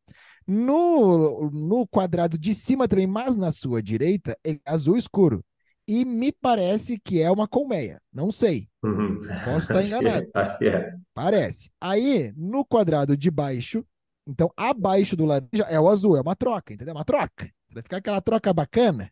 No, 0.45 1.49
no 1.51 1.87
quadrado 1.87 2.37
de 2.37 2.53
cima 2.53 2.87
também, 2.87 3.07
mas 3.07 3.35
na 3.35 3.51
sua 3.51 3.81
direita, 3.81 4.37
é 4.45 4.59
azul 4.65 4.97
escuro. 4.97 5.43
E 5.87 6.05
me 6.05 6.31
parece 6.31 6.97
que 6.97 7.21
é 7.21 7.29
uma 7.29 7.47
colmeia. 7.47 8.01
Não 8.11 8.31
sei. 8.31 8.69
Uhum. 8.83 9.21
Posso 9.43 9.71
estar 9.71 9.83
enganado. 9.85 10.29
Acho 10.33 10.57
que 10.57 10.65
é. 10.65 10.93
Parece. 11.13 11.69
Aí, 11.79 12.33
no 12.37 12.65
quadrado 12.65 13.17
de 13.17 13.29
baixo, 13.29 13.85
então 14.27 14.49
abaixo 14.55 15.15
do 15.15 15.25
laranja 15.25 15.63
é 15.69 15.79
o 15.79 15.89
azul, 15.89 16.15
é 16.15 16.21
uma 16.21 16.35
troca, 16.35 16.73
entendeu? 16.73 16.93
É 16.93 16.97
uma 16.97 17.05
troca. 17.05 17.49
Vai 17.71 17.83
ficar 17.83 17.97
aquela 17.97 18.21
troca 18.21 18.53
bacana. 18.53 19.11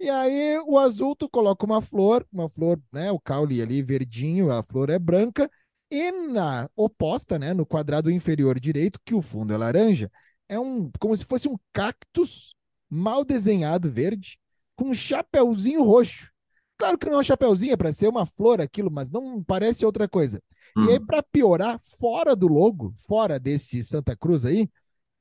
E 0.00 0.08
aí 0.08 0.58
o 0.66 0.78
azul 0.78 1.14
tu 1.14 1.28
coloca 1.28 1.66
uma 1.66 1.82
flor, 1.82 2.26
uma 2.32 2.48
flor, 2.48 2.80
né, 2.90 3.12
o 3.12 3.20
caule 3.20 3.60
ali 3.60 3.82
verdinho, 3.82 4.50
a 4.50 4.62
flor 4.62 4.88
é 4.88 4.98
branca, 4.98 5.50
e 5.90 6.10
na 6.10 6.70
oposta, 6.74 7.38
né, 7.38 7.52
no 7.52 7.66
quadrado 7.66 8.10
inferior 8.10 8.58
direito, 8.58 8.98
que 9.04 9.14
o 9.14 9.20
fundo 9.20 9.52
é 9.52 9.58
laranja, 9.58 10.10
é 10.48 10.58
um 10.58 10.90
como 10.98 11.14
se 11.14 11.24
fosse 11.26 11.48
um 11.48 11.58
cactus 11.70 12.54
mal 12.88 13.24
desenhado 13.24 13.90
verde 13.90 14.38
com 14.74 14.86
um 14.86 14.94
chapeuzinho 14.94 15.84
roxo. 15.84 16.30
Claro 16.78 16.96
que 16.96 17.06
não 17.06 17.16
é 17.16 17.20
um 17.20 17.24
chapeuzinho, 17.24 17.74
é 17.74 17.76
para 17.76 17.92
ser 17.92 18.08
uma 18.08 18.24
flor 18.24 18.58
aquilo, 18.58 18.90
mas 18.90 19.10
não 19.10 19.44
parece 19.44 19.84
outra 19.84 20.08
coisa. 20.08 20.40
Hum. 20.74 20.86
E 20.86 20.92
aí 20.92 21.00
para 21.00 21.22
piorar, 21.22 21.78
fora 21.98 22.34
do 22.34 22.48
logo, 22.48 22.94
fora 23.06 23.38
desse 23.38 23.82
Santa 23.84 24.16
Cruz 24.16 24.46
aí, 24.46 24.66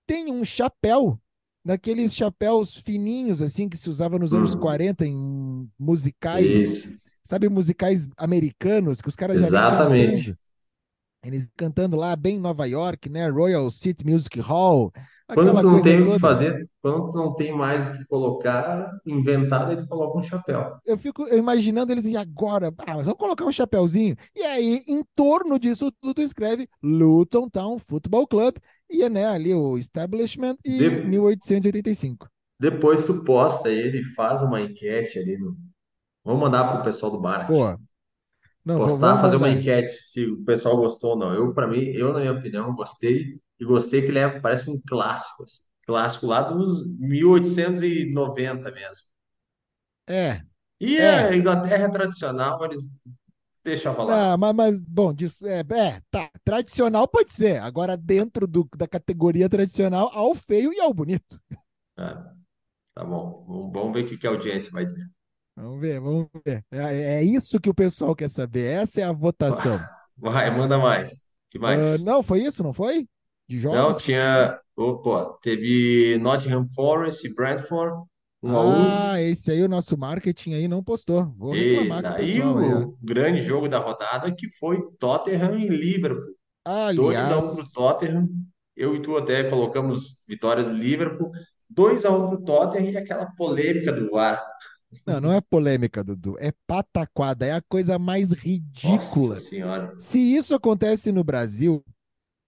tem 0.07 0.31
um 0.31 0.45
chapéu 0.45 1.19
daqueles 1.69 2.15
chapéus 2.15 2.77
fininhos, 2.77 3.43
assim, 3.43 3.69
que 3.69 3.77
se 3.77 3.91
usava 3.91 4.17
nos 4.17 4.33
anos 4.33 4.55
40 4.55 5.03
hum. 5.03 5.07
em 5.07 5.71
musicais. 5.77 6.47
Isso. 6.47 6.99
Sabe, 7.23 7.47
musicais 7.47 8.09
americanos, 8.17 9.01
que 9.01 9.07
os 9.07 9.15
caras 9.15 9.39
Exatamente. 9.39 10.29
já 10.29 10.35
Eles 11.23 11.47
cantando 11.55 11.95
lá 11.95 12.15
bem 12.15 12.37
em 12.37 12.39
Nova 12.39 12.65
York, 12.65 13.07
né? 13.07 13.29
Royal 13.29 13.69
City 13.69 14.03
Music 14.03 14.39
Hall. 14.39 14.91
Quando 15.33 15.53
não 15.61 15.81
tem 15.81 16.01
o 16.01 16.11
que 16.11 16.19
fazer, 16.19 16.67
quando 16.81 17.11
não 17.13 17.35
tem 17.35 17.55
mais 17.55 17.87
o 17.87 17.97
que 17.97 18.05
colocar, 18.05 18.91
inventado, 19.05 19.71
aí 19.71 19.77
tu 19.77 19.87
coloca 19.87 20.17
um 20.17 20.23
chapéu. 20.23 20.77
Eu 20.85 20.97
fico 20.97 21.27
imaginando 21.27 21.91
eles, 21.91 22.05
e 22.05 22.17
agora? 22.17 22.73
Ah, 22.79 22.95
mas 22.95 23.05
vamos 23.05 23.19
colocar 23.19 23.45
um 23.45 23.51
chapéuzinho. 23.51 24.15
E 24.35 24.41
aí, 24.41 24.81
em 24.87 25.03
torno 25.15 25.59
disso 25.59 25.91
tudo, 26.01 26.15
tu 26.15 26.21
escreve 26.21 26.67
Luton 26.81 27.47
Town 27.49 27.77
Football 27.77 28.27
Club 28.27 28.55
e 28.89 29.03
é 29.03 29.09
né, 29.09 29.27
ali 29.27 29.53
o 29.53 29.77
Establishment 29.77 30.57
e 30.65 30.77
De... 30.77 30.89
1885. 30.89 32.27
Depois 32.59 33.05
tu 33.05 33.23
posta 33.23 33.69
ele, 33.69 34.03
faz 34.03 34.41
uma 34.41 34.59
enquete 34.59 35.19
ali 35.19 35.37
no. 35.37 35.55
Vamos 36.25 36.41
mandar 36.41 36.73
pro 36.73 36.83
pessoal 36.83 37.11
do 37.11 37.21
bar. 37.21 37.47
Pô, 37.47 37.77
não, 38.65 38.77
postar, 38.77 39.21
fazer 39.21 39.35
uma 39.35 39.49
enquete 39.49 39.91
se 39.91 40.25
o 40.25 40.43
pessoal 40.43 40.77
gostou 40.77 41.11
ou 41.11 41.17
não. 41.17 41.33
Eu, 41.33 41.53
para 41.53 41.67
mim, 41.67 41.83
eu, 41.85 42.13
na 42.13 42.19
minha 42.19 42.33
opinião, 42.33 42.75
gostei 42.75 43.39
e 43.59 43.65
gostei 43.65 44.01
que 44.01 44.07
ele 44.07 44.19
é, 44.19 44.39
parece 44.39 44.69
um 44.69 44.79
clássico, 44.87 45.43
assim. 45.43 45.63
clássico 45.85 46.27
lá 46.27 46.41
dos 46.41 46.97
1890 46.99 48.71
mesmo. 48.71 49.03
É. 50.07 50.41
E 50.79 50.97
é. 50.97 51.29
a 51.29 51.35
Inglaterra 51.35 51.85
é 51.85 51.89
tradicional, 51.89 52.63
eles 52.65 52.89
deixam 53.63 53.93
falar. 53.93 54.31
Não, 54.31 54.37
mas, 54.37 54.55
mas 54.55 54.79
bom, 54.79 55.13
disso, 55.13 55.45
é, 55.45 55.59
é, 55.59 56.01
tá. 56.09 56.29
Tradicional 56.43 57.07
pode 57.07 57.31
ser. 57.31 57.61
Agora, 57.61 57.97
dentro 57.97 58.47
do, 58.47 58.67
da 58.75 58.87
categoria 58.87 59.49
tradicional, 59.49 60.09
ao 60.13 60.33
feio 60.33 60.73
e 60.73 60.79
ao 60.79 60.93
bonito. 60.93 61.39
É, 61.97 62.15
tá 62.95 63.03
bom. 63.03 63.71
Vamos 63.73 63.93
ver 63.93 64.05
o 64.05 64.17
que 64.17 64.27
a 64.27 64.29
audiência 64.29 64.71
vai 64.71 64.85
dizer. 64.85 65.05
Vamos 65.61 65.81
ver, 65.81 65.99
vamos 65.99 66.27
ver. 66.45 66.63
É, 66.71 67.15
é 67.15 67.23
isso 67.23 67.59
que 67.59 67.69
o 67.69 67.73
pessoal 67.73 68.15
quer 68.15 68.29
saber. 68.29 68.65
Essa 68.65 69.01
é 69.01 69.03
a 69.03 69.11
votação. 69.11 69.79
Vai, 70.17 70.49
manda 70.55 70.77
mais. 70.77 71.21
que 71.49 71.59
mais? 71.59 71.99
Uh, 71.99 72.05
não, 72.05 72.23
foi 72.23 72.43
isso, 72.43 72.63
não 72.63 72.73
foi? 72.73 73.07
De 73.47 73.59
jogos? 73.59 73.77
Não, 73.77 73.97
tinha. 73.97 74.59
Opa, 74.75 75.37
teve 75.41 76.17
Nottingham 76.21 76.65
Forest 76.73 77.27
e 77.27 77.33
Brentford. 77.33 78.05
Um 78.41 78.55
ah, 78.55 79.13
um. 79.13 79.17
esse 79.17 79.51
aí 79.51 79.61
o 79.61 79.67
nosso 79.67 79.97
marketing 79.97 80.53
aí 80.53 80.67
não 80.67 80.81
postou. 80.81 81.33
Vou 81.37 81.51
reclamar 81.51 82.03
com 82.03 82.09
o 82.09 82.15
pessoal. 82.15 82.61
E 82.61 82.73
o 82.73 82.97
grande 83.01 83.41
jogo 83.41 83.67
da 83.67 83.79
rodada 83.79 84.33
que 84.33 84.47
foi 84.47 84.81
Tottenham 84.97 85.59
e 85.59 85.67
Liverpool. 85.67 86.35
Aliás... 86.63 87.29
2x1 87.29 87.55
pro 87.55 87.73
Tottenham. 87.73 88.29
Eu 88.77 88.95
e 88.95 89.01
tu 89.01 89.17
até 89.17 89.43
colocamos 89.43 90.23
vitória 90.25 90.63
do 90.63 90.73
Liverpool. 90.73 91.31
2x1 91.75 92.29
pro 92.29 92.43
Tottenham 92.45 92.91
e 92.91 92.97
aquela 92.97 93.25
polêmica 93.35 93.91
do 93.91 94.09
VAR. 94.09 94.41
Não, 95.05 95.21
não 95.21 95.33
é 95.33 95.41
polêmica, 95.41 96.03
Dudu. 96.03 96.35
É 96.39 96.51
pataquada. 96.65 97.45
É 97.45 97.53
a 97.53 97.61
coisa 97.61 97.99
mais 97.99 98.31
ridícula. 98.31 99.35
Nossa 99.35 99.49
senhora. 99.49 99.95
Se 99.97 100.19
isso 100.19 100.55
acontece 100.55 101.11
no 101.11 101.23
Brasil, 101.23 101.83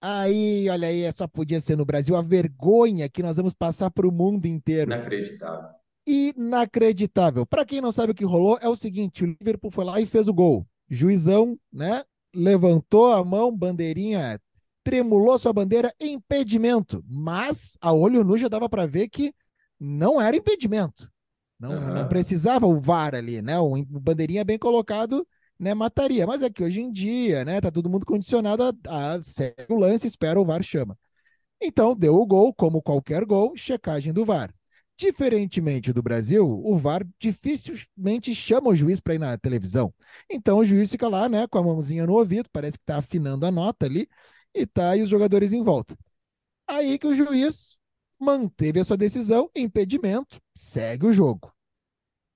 aí, 0.00 0.68
olha 0.68 0.88
aí, 0.88 1.02
é 1.02 1.12
só 1.12 1.26
podia 1.28 1.60
ser 1.60 1.76
no 1.76 1.84
Brasil. 1.84 2.16
A 2.16 2.22
vergonha 2.22 3.08
que 3.08 3.22
nós 3.22 3.36
vamos 3.36 3.52
passar 3.52 3.90
para 3.90 4.06
o 4.06 4.12
mundo 4.12 4.46
inteiro. 4.46 4.92
Inacreditável. 4.92 5.68
Inacreditável. 6.06 7.46
Para 7.46 7.64
quem 7.64 7.80
não 7.80 7.92
sabe 7.92 8.12
o 8.12 8.14
que 8.14 8.24
rolou, 8.24 8.58
é 8.60 8.68
o 8.68 8.76
seguinte: 8.76 9.24
o 9.24 9.26
Liverpool 9.26 9.70
foi 9.70 9.84
lá 9.84 10.00
e 10.00 10.06
fez 10.06 10.26
o 10.26 10.34
gol. 10.34 10.66
Juizão, 10.88 11.58
né? 11.72 12.02
Levantou 12.34 13.12
a 13.12 13.24
mão, 13.24 13.54
bandeirinha, 13.54 14.40
tremulou 14.82 15.38
sua 15.38 15.52
bandeira, 15.52 15.92
impedimento. 16.00 17.04
Mas 17.06 17.76
a 17.80 17.92
olho 17.92 18.24
nu 18.24 18.36
já 18.36 18.48
dava 18.48 18.68
para 18.68 18.86
ver 18.86 19.08
que 19.08 19.32
não 19.78 20.20
era 20.20 20.36
impedimento. 20.36 21.11
Não, 21.62 21.70
uhum. 21.70 21.94
não 21.94 22.08
precisava 22.08 22.66
o 22.66 22.76
VAR 22.76 23.14
ali, 23.14 23.40
né? 23.40 23.56
O 23.56 23.84
bandeirinha 23.84 24.44
bem 24.44 24.58
colocado, 24.58 25.24
né? 25.56 25.72
Mataria. 25.72 26.26
Mas 26.26 26.42
é 26.42 26.50
que 26.50 26.62
hoje 26.64 26.80
em 26.80 26.90
dia, 26.90 27.44
né? 27.44 27.60
Tá 27.60 27.70
todo 27.70 27.88
mundo 27.88 28.04
condicionado 28.04 28.64
a, 28.64 29.14
a 29.14 29.22
segue 29.22 29.66
o 29.68 29.78
lance, 29.78 30.04
espera 30.08 30.40
o 30.40 30.44
VAR 30.44 30.60
chama. 30.60 30.98
Então, 31.60 31.94
deu 31.94 32.16
o 32.16 32.26
gol, 32.26 32.52
como 32.52 32.82
qualquer 32.82 33.24
gol, 33.24 33.52
checagem 33.56 34.12
do 34.12 34.24
VAR. 34.24 34.52
Diferentemente 34.96 35.92
do 35.92 36.02
Brasil, 36.02 36.44
o 36.44 36.76
VAR 36.76 37.06
dificilmente 37.18 38.34
chama 38.34 38.70
o 38.70 38.74
juiz 38.74 38.98
para 38.98 39.14
ir 39.14 39.18
na 39.18 39.38
televisão. 39.38 39.94
Então 40.28 40.58
o 40.58 40.64
juiz 40.64 40.90
fica 40.90 41.08
lá, 41.08 41.28
né, 41.28 41.46
com 41.46 41.58
a 41.58 41.62
mãozinha 41.62 42.06
no 42.06 42.14
ouvido, 42.14 42.48
parece 42.52 42.76
que 42.76 42.82
está 42.82 42.98
afinando 42.98 43.46
a 43.46 43.50
nota 43.52 43.86
ali, 43.86 44.08
e 44.54 44.66
tá 44.66 44.90
aí 44.90 45.02
os 45.02 45.08
jogadores 45.08 45.52
em 45.52 45.62
volta. 45.62 45.96
Aí 46.66 46.98
que 46.98 47.06
o 47.06 47.14
juiz 47.14 47.76
manteve 48.22 48.80
a 48.80 48.84
sua 48.84 48.96
decisão, 48.96 49.50
impedimento, 49.54 50.40
segue 50.54 51.06
o 51.06 51.12
jogo. 51.12 51.52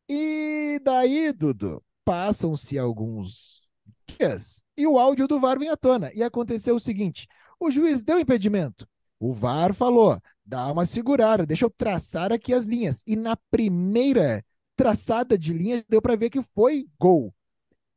E 0.09 0.81
daí, 0.85 1.33
Dudu, 1.33 1.83
passam-se 2.05 2.78
alguns 2.78 3.69
dias 4.07 4.64
e 4.76 4.87
o 4.87 4.99
áudio 4.99 5.26
do 5.26 5.40
VAR 5.40 5.59
vem 5.59 5.69
à 5.69 5.76
tona. 5.76 6.12
E 6.14 6.23
aconteceu 6.23 6.75
o 6.75 6.81
seguinte: 6.81 7.26
o 7.59 7.71
juiz 7.71 8.02
deu 8.02 8.19
impedimento. 8.19 8.87
O 9.19 9.33
VAR 9.33 9.73
falou: 9.73 10.21
dá 10.45 10.71
uma 10.71 10.87
segurada, 10.87 11.47
deixa 11.47 11.64
eu 11.64 11.71
traçar 11.71 12.33
aqui 12.33 12.52
as 12.52 12.66
linhas. 12.66 13.02
E 13.07 13.16
na 13.16 13.37
primeira 13.50 14.45
traçada 14.76 15.38
de 15.38 15.52
linha, 15.52 15.85
deu 15.88 16.02
para 16.02 16.16
ver 16.16 16.31
que 16.31 16.43
foi 16.43 16.87
gol. 16.99 17.35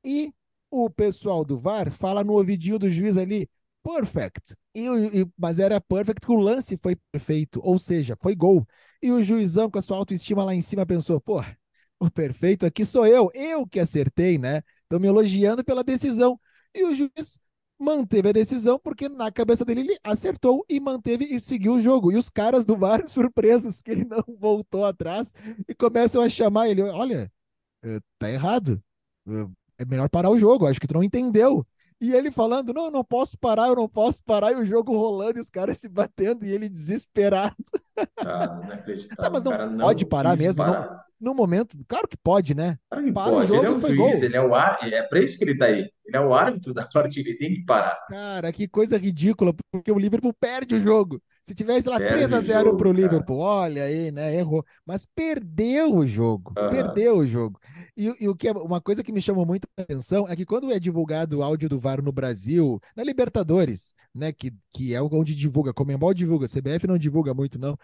E 0.05 0.33
o 0.71 0.89
pessoal 0.89 1.43
do 1.43 1.57
VAR 1.57 1.91
fala 1.91 2.23
no 2.23 2.33
ouvidinho 2.33 2.79
do 2.79 2.91
juiz 2.91 3.17
ali: 3.17 3.49
perfect. 3.83 4.55
E, 4.75 4.85
e, 5.21 5.27
mas 5.37 5.59
era 5.59 5.79
perfect 5.81 6.25
que 6.25 6.31
o 6.31 6.39
lance 6.39 6.77
foi 6.77 6.95
perfeito, 7.11 7.59
ou 7.63 7.79
seja, 7.79 8.15
foi 8.19 8.35
gol. 8.35 8.65
E 9.01 9.11
o 9.11 9.23
juizão, 9.23 9.69
com 9.69 9.79
a 9.79 9.81
sua 9.81 9.97
autoestima 9.97 10.43
lá 10.43 10.53
em 10.53 10.61
cima, 10.61 10.85
pensou: 10.85 11.19
pô, 11.21 11.43
o 11.99 12.09
perfeito 12.09 12.65
aqui 12.65 12.85
sou 12.85 13.05
eu, 13.05 13.29
eu 13.33 13.67
que 13.67 13.79
acertei, 13.79 14.37
né? 14.37 14.61
Estão 14.83 14.99
me 14.99 15.07
elogiando 15.07 15.63
pela 15.63 15.83
decisão. 15.83 16.39
E 16.73 16.83
o 16.83 16.93
juiz 16.95 17.39
manteve 17.79 18.29
a 18.29 18.31
decisão 18.33 18.77
porque 18.77 19.07
na 19.07 19.31
cabeça 19.31 19.63
dele 19.63 19.81
ele 19.81 19.97
acertou 20.03 20.65
e 20.69 20.79
manteve 20.79 21.25
e 21.25 21.39
seguiu 21.39 21.73
o 21.75 21.79
jogo. 21.79 22.11
E 22.11 22.17
os 22.17 22.29
caras 22.29 22.65
do 22.65 22.77
VAR 22.77 23.05
surpresos 23.07 23.81
que 23.81 23.91
ele 23.91 24.05
não 24.05 24.23
voltou 24.39 24.85
atrás 24.85 25.33
e 25.67 25.73
começam 25.75 26.21
a 26.21 26.29
chamar 26.29 26.69
ele: 26.69 26.81
olha, 26.83 27.31
eh, 27.83 27.99
tá 28.17 28.29
errado. 28.29 28.81
Eh, 29.27 29.47
é 29.79 29.85
melhor 29.85 30.09
parar 30.09 30.29
o 30.29 30.37
jogo, 30.39 30.67
acho 30.67 30.79
que 30.79 30.87
tu 30.87 30.93
não 30.93 31.03
entendeu. 31.03 31.65
E 32.01 32.13
ele 32.13 32.31
falando, 32.31 32.73
não, 32.73 32.85
eu 32.85 32.91
não 32.91 33.03
posso 33.03 33.37
parar, 33.37 33.67
eu 33.67 33.75
não 33.75 33.89
posso 33.89 34.23
parar, 34.23 34.53
e 34.53 34.55
o 34.55 34.65
jogo 34.65 34.95
rolando, 34.95 35.37
e 35.37 35.41
os 35.41 35.49
caras 35.49 35.77
se 35.77 35.89
batendo, 35.89 36.45
e 36.45 36.51
ele 36.51 36.69
desesperado. 36.69 37.55
Ah, 38.17 38.59
tá, 39.17 39.29
mas 39.29 39.43
não, 39.43 39.71
não 39.71 39.85
pode 39.85 40.05
parar 40.05 40.37
mesmo, 40.37 40.63
parar. 40.63 41.03
Não, 41.19 41.31
no 41.31 41.35
momento, 41.35 41.77
claro 41.87 42.07
que 42.07 42.15
pode, 42.15 42.55
né? 42.55 42.77
Claro 42.89 43.05
que 43.05 43.11
Para 43.11 43.31
pode. 43.31 43.45
o 43.45 43.47
jogo 43.47 43.65
ele 43.65 43.75
é 43.75 43.81
foi 43.81 43.95
juiz, 43.95 44.19
gol. 44.19 44.23
ele 44.23 44.35
é 44.37 44.41
o 44.41 44.55
árbitro, 44.55 44.95
é 44.95 45.03
para 45.03 45.19
isso 45.19 45.37
que 45.37 45.43
ele 45.43 45.57
tá 45.57 45.65
aí. 45.65 45.91
Ele 46.05 46.17
é 46.17 46.21
o 46.21 46.33
árbitro 46.33 46.73
da 46.73 46.85
partida, 46.85 47.29
ele 47.29 47.37
tem 47.37 47.53
que 47.53 47.65
parar. 47.65 47.99
Cara, 48.07 48.53
que 48.53 48.67
coisa 48.67 48.97
ridícula, 48.97 49.53
porque 49.69 49.91
o 49.91 49.99
Liverpool 49.99 50.33
perde 50.39 50.75
o 50.75 50.81
jogo. 50.81 51.21
Se 51.43 51.55
tivesse 51.55 51.89
lá 51.89 51.97
3 51.97 52.31
a 52.31 52.41
0 52.41 52.77
para 52.77 52.87
o 52.87 52.93
Liverpool, 52.93 53.39
olha 53.39 53.83
aí, 53.83 54.11
né? 54.11 54.35
Errou. 54.35 54.63
Mas 54.85 55.05
perdeu 55.15 55.95
o 55.95 56.05
jogo. 56.07 56.53
Uhum. 56.57 56.69
Perdeu 56.69 57.17
o 57.17 57.25
jogo. 57.25 57.59
E, 57.99 58.23
e, 58.23 58.29
o 58.29 58.35
que 58.35 58.47
é, 58.47 58.51
uma 58.51 58.79
coisa 58.79 59.03
que 59.03 59.11
me 59.11 59.21
chamou 59.21 59.45
muito 59.45 59.67
a 59.77 59.81
atenção 59.81 60.25
é 60.27 60.35
que 60.35 60.45
quando 60.45 60.71
é 60.71 60.79
divulgado 60.79 61.39
o 61.39 61.43
áudio 61.43 61.67
do 61.67 61.79
VAR 61.79 62.01
no 62.01 62.13
Brasil, 62.13 62.79
na 62.95 63.03
Libertadores, 63.03 63.93
né? 64.15 64.31
Que, 64.31 64.53
que 64.73 64.93
é 64.93 65.01
onde 65.01 65.35
divulga, 65.35 65.73
Comembol 65.73 66.13
divulga, 66.13 66.47
CBF 66.47 66.87
não 66.87 66.97
divulga 66.97 67.33
muito, 67.33 67.59
não 67.59 67.77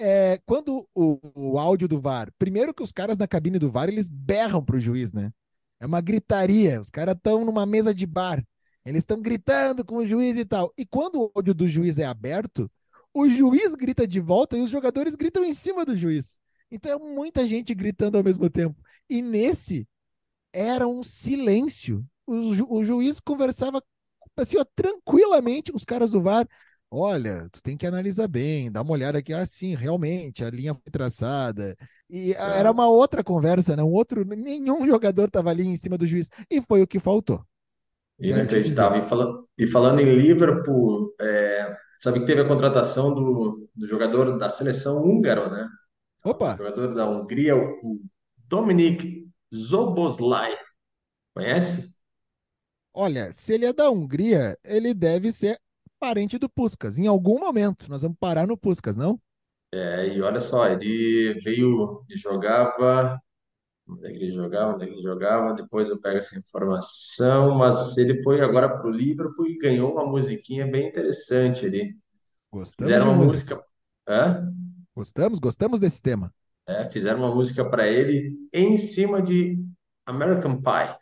é, 0.00 0.40
quando 0.46 0.88
o, 0.94 1.18
o, 1.34 1.58
áudio 1.58 1.86
do 1.86 2.00
VAR, 2.00 2.32
primeiro 2.38 2.72
que 2.72 2.82
os 2.82 2.90
caras 2.90 3.18
na 3.18 3.28
cabine 3.28 3.58
do 3.58 3.70
VAR, 3.70 3.88
eles 3.88 4.10
berram 4.10 4.64
pro 4.64 4.80
juiz, 4.80 5.12
né? 5.12 5.30
É 5.78 5.86
uma 5.86 6.00
gritaria, 6.00 6.80
os 6.80 6.90
caras 6.90 7.14
estão 7.14 7.44
numa 7.44 7.66
mesa 7.66 7.94
de 7.94 8.06
bar, 8.06 8.42
eles 8.84 9.02
estão 9.02 9.20
gritando 9.20 9.84
com 9.84 9.96
o 9.96 10.06
juiz 10.06 10.36
e 10.38 10.44
tal. 10.44 10.72
E 10.76 10.86
quando 10.86 11.20
o 11.22 11.32
áudio 11.34 11.54
do 11.54 11.68
juiz 11.68 11.98
é 11.98 12.04
aberto, 12.04 12.70
o 13.12 13.28
juiz 13.28 13.74
grita 13.74 14.06
de 14.06 14.20
volta 14.20 14.56
e 14.56 14.62
os 14.62 14.70
jogadores 14.70 15.14
gritam 15.14 15.44
em 15.44 15.52
cima 15.52 15.84
do 15.84 15.96
juiz. 15.96 16.38
Então 16.70 16.92
é 16.92 16.98
muita 16.98 17.46
gente 17.46 17.74
gritando 17.74 18.16
ao 18.16 18.24
mesmo 18.24 18.48
tempo. 18.48 18.80
E 19.10 19.20
nesse 19.20 19.86
era 20.52 20.86
um 20.86 21.02
silêncio. 21.02 22.04
O, 22.26 22.54
ju 22.54 22.66
o 22.70 22.84
juiz 22.84 23.20
conversava 23.20 23.82
assim, 24.36 24.56
ó, 24.56 24.64
tranquilamente, 24.74 25.72
os 25.74 25.84
caras 25.84 26.12
do 26.12 26.22
VAR 26.22 26.46
olha, 26.90 27.48
tu 27.52 27.62
tem 27.62 27.76
que 27.76 27.86
analisar 27.86 28.26
bem, 28.26 28.70
dá 28.70 28.82
uma 28.82 28.92
olhada 28.92 29.18
aqui, 29.18 29.32
assim, 29.32 29.74
realmente, 29.74 30.44
a 30.44 30.50
linha 30.50 30.74
foi 30.74 30.90
traçada. 30.90 31.76
E 32.08 32.32
é. 32.32 32.58
era 32.58 32.70
uma 32.70 32.88
outra 32.88 33.22
conversa, 33.22 33.76
né? 33.76 33.82
Um 33.82 33.92
outro, 33.92 34.24
nenhum 34.24 34.84
jogador 34.86 35.26
estava 35.26 35.50
ali 35.50 35.64
em 35.64 35.76
cima 35.76 35.96
do 35.96 36.06
juiz. 36.06 36.28
E 36.50 36.60
foi 36.60 36.82
o 36.82 36.86
que 36.86 36.98
faltou. 36.98 37.40
Inacreditável. 38.18 38.98
E 38.98 39.02
falando, 39.02 39.48
e 39.56 39.66
falando 39.66 40.00
em 40.00 40.14
Liverpool, 40.16 41.14
é, 41.20 41.74
sabe 42.00 42.20
que 42.20 42.26
teve 42.26 42.40
a 42.40 42.48
contratação 42.48 43.14
do, 43.14 43.70
do 43.74 43.86
jogador 43.86 44.36
da 44.36 44.50
seleção 44.50 45.02
húngaro, 45.02 45.48
né? 45.50 45.66
Opa! 46.24 46.54
O 46.54 46.56
jogador 46.56 46.94
da 46.94 47.08
Hungria, 47.08 47.56
o 47.56 48.00
Dominik 48.50 49.30
Zoboslai. 49.54 50.58
Conhece? 51.32 51.94
Olha, 52.92 53.32
se 53.32 53.54
ele 53.54 53.66
é 53.66 53.72
da 53.72 53.88
Hungria, 53.88 54.58
ele 54.64 54.92
deve 54.92 55.30
ser 55.30 55.56
parente 56.00 56.36
do 56.36 56.48
Puskas. 56.48 56.98
Em 56.98 57.06
algum 57.06 57.38
momento, 57.38 57.88
nós 57.88 58.02
vamos 58.02 58.18
parar 58.18 58.48
no 58.48 58.56
Puskas, 58.58 58.96
não? 58.96 59.20
É, 59.72 60.08
e 60.08 60.20
olha 60.20 60.40
só, 60.40 60.66
ele 60.66 61.38
veio 61.44 62.04
e 62.10 62.16
jogava. 62.16 63.20
Onde 63.88 64.06
é 64.08 64.10
que 64.10 64.16
ele 64.16 64.32
jogava? 64.32 64.74
Onde 64.74 64.84
é 64.84 64.88
que 64.88 64.94
ele 64.94 65.02
jogava? 65.02 65.54
Depois 65.54 65.88
eu 65.88 66.00
pego 66.00 66.18
essa 66.18 66.36
informação, 66.36 67.54
mas 67.56 67.96
ele 67.98 68.20
foi 68.24 68.40
agora 68.40 68.68
para 68.68 68.86
o 68.86 68.90
Liverpool 68.90 69.46
e 69.46 69.58
ganhou 69.58 69.92
uma 69.92 70.04
musiquinha 70.04 70.66
bem 70.66 70.88
interessante 70.88 71.66
ali. 71.66 71.96
Gostamos 72.50 72.92
fizeram 72.92 73.12
uma 73.12 73.14
música. 73.14 73.54
música. 73.54 73.70
Hã? 74.08 74.52
Gostamos, 74.94 75.38
gostamos 75.38 75.78
desse 75.80 76.02
tema. 76.02 76.34
É, 76.66 76.84
fizeram 76.84 77.20
uma 77.20 77.34
música 77.34 77.68
para 77.68 77.86
ele 77.88 78.32
em 78.52 78.76
cima 78.76 79.20
de 79.20 79.58
American 80.06 80.60
Pie. 80.60 80.96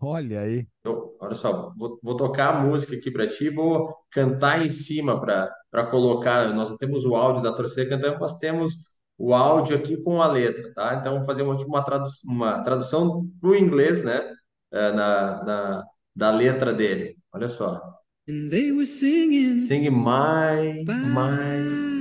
Olha 0.00 0.40
aí. 0.40 0.66
Eu, 0.84 1.16
olha 1.20 1.34
só, 1.34 1.72
vou, 1.76 1.98
vou 2.02 2.16
tocar 2.16 2.54
a 2.54 2.60
música 2.60 2.96
aqui 2.96 3.10
para 3.10 3.28
ti, 3.28 3.48
vou 3.48 3.94
cantar 4.10 4.64
em 4.64 4.70
cima 4.70 5.20
para 5.20 5.86
colocar. 5.90 6.52
Nós 6.52 6.70
não 6.70 6.76
temos 6.76 7.04
o 7.04 7.14
áudio 7.14 7.42
da 7.42 7.52
torcida 7.52 7.88
cantando, 7.88 8.18
mas 8.20 8.38
temos 8.38 8.90
o 9.16 9.32
áudio 9.32 9.76
aqui 9.76 9.96
com 9.96 10.20
a 10.20 10.26
letra, 10.26 10.72
tá? 10.74 10.94
Então, 10.96 11.16
vou 11.16 11.24
fazer 11.24 11.42
uma, 11.42 11.54
uma, 11.54 11.84
tradu 11.84 12.06
uma 12.24 12.62
tradução 12.62 13.28
para 13.40 13.50
o 13.50 13.56
inglês, 13.56 14.04
né? 14.04 14.32
É, 14.72 14.92
na, 14.92 15.44
na, 15.44 15.84
da 16.14 16.30
letra 16.30 16.72
dele. 16.72 17.16
Olha 17.32 17.48
só. 17.48 17.80
And 18.26 18.48
they 18.48 18.72
were 18.72 18.86
singing, 18.86 19.58
singing 19.58 19.90
my, 19.90 20.82
my, 20.86 21.93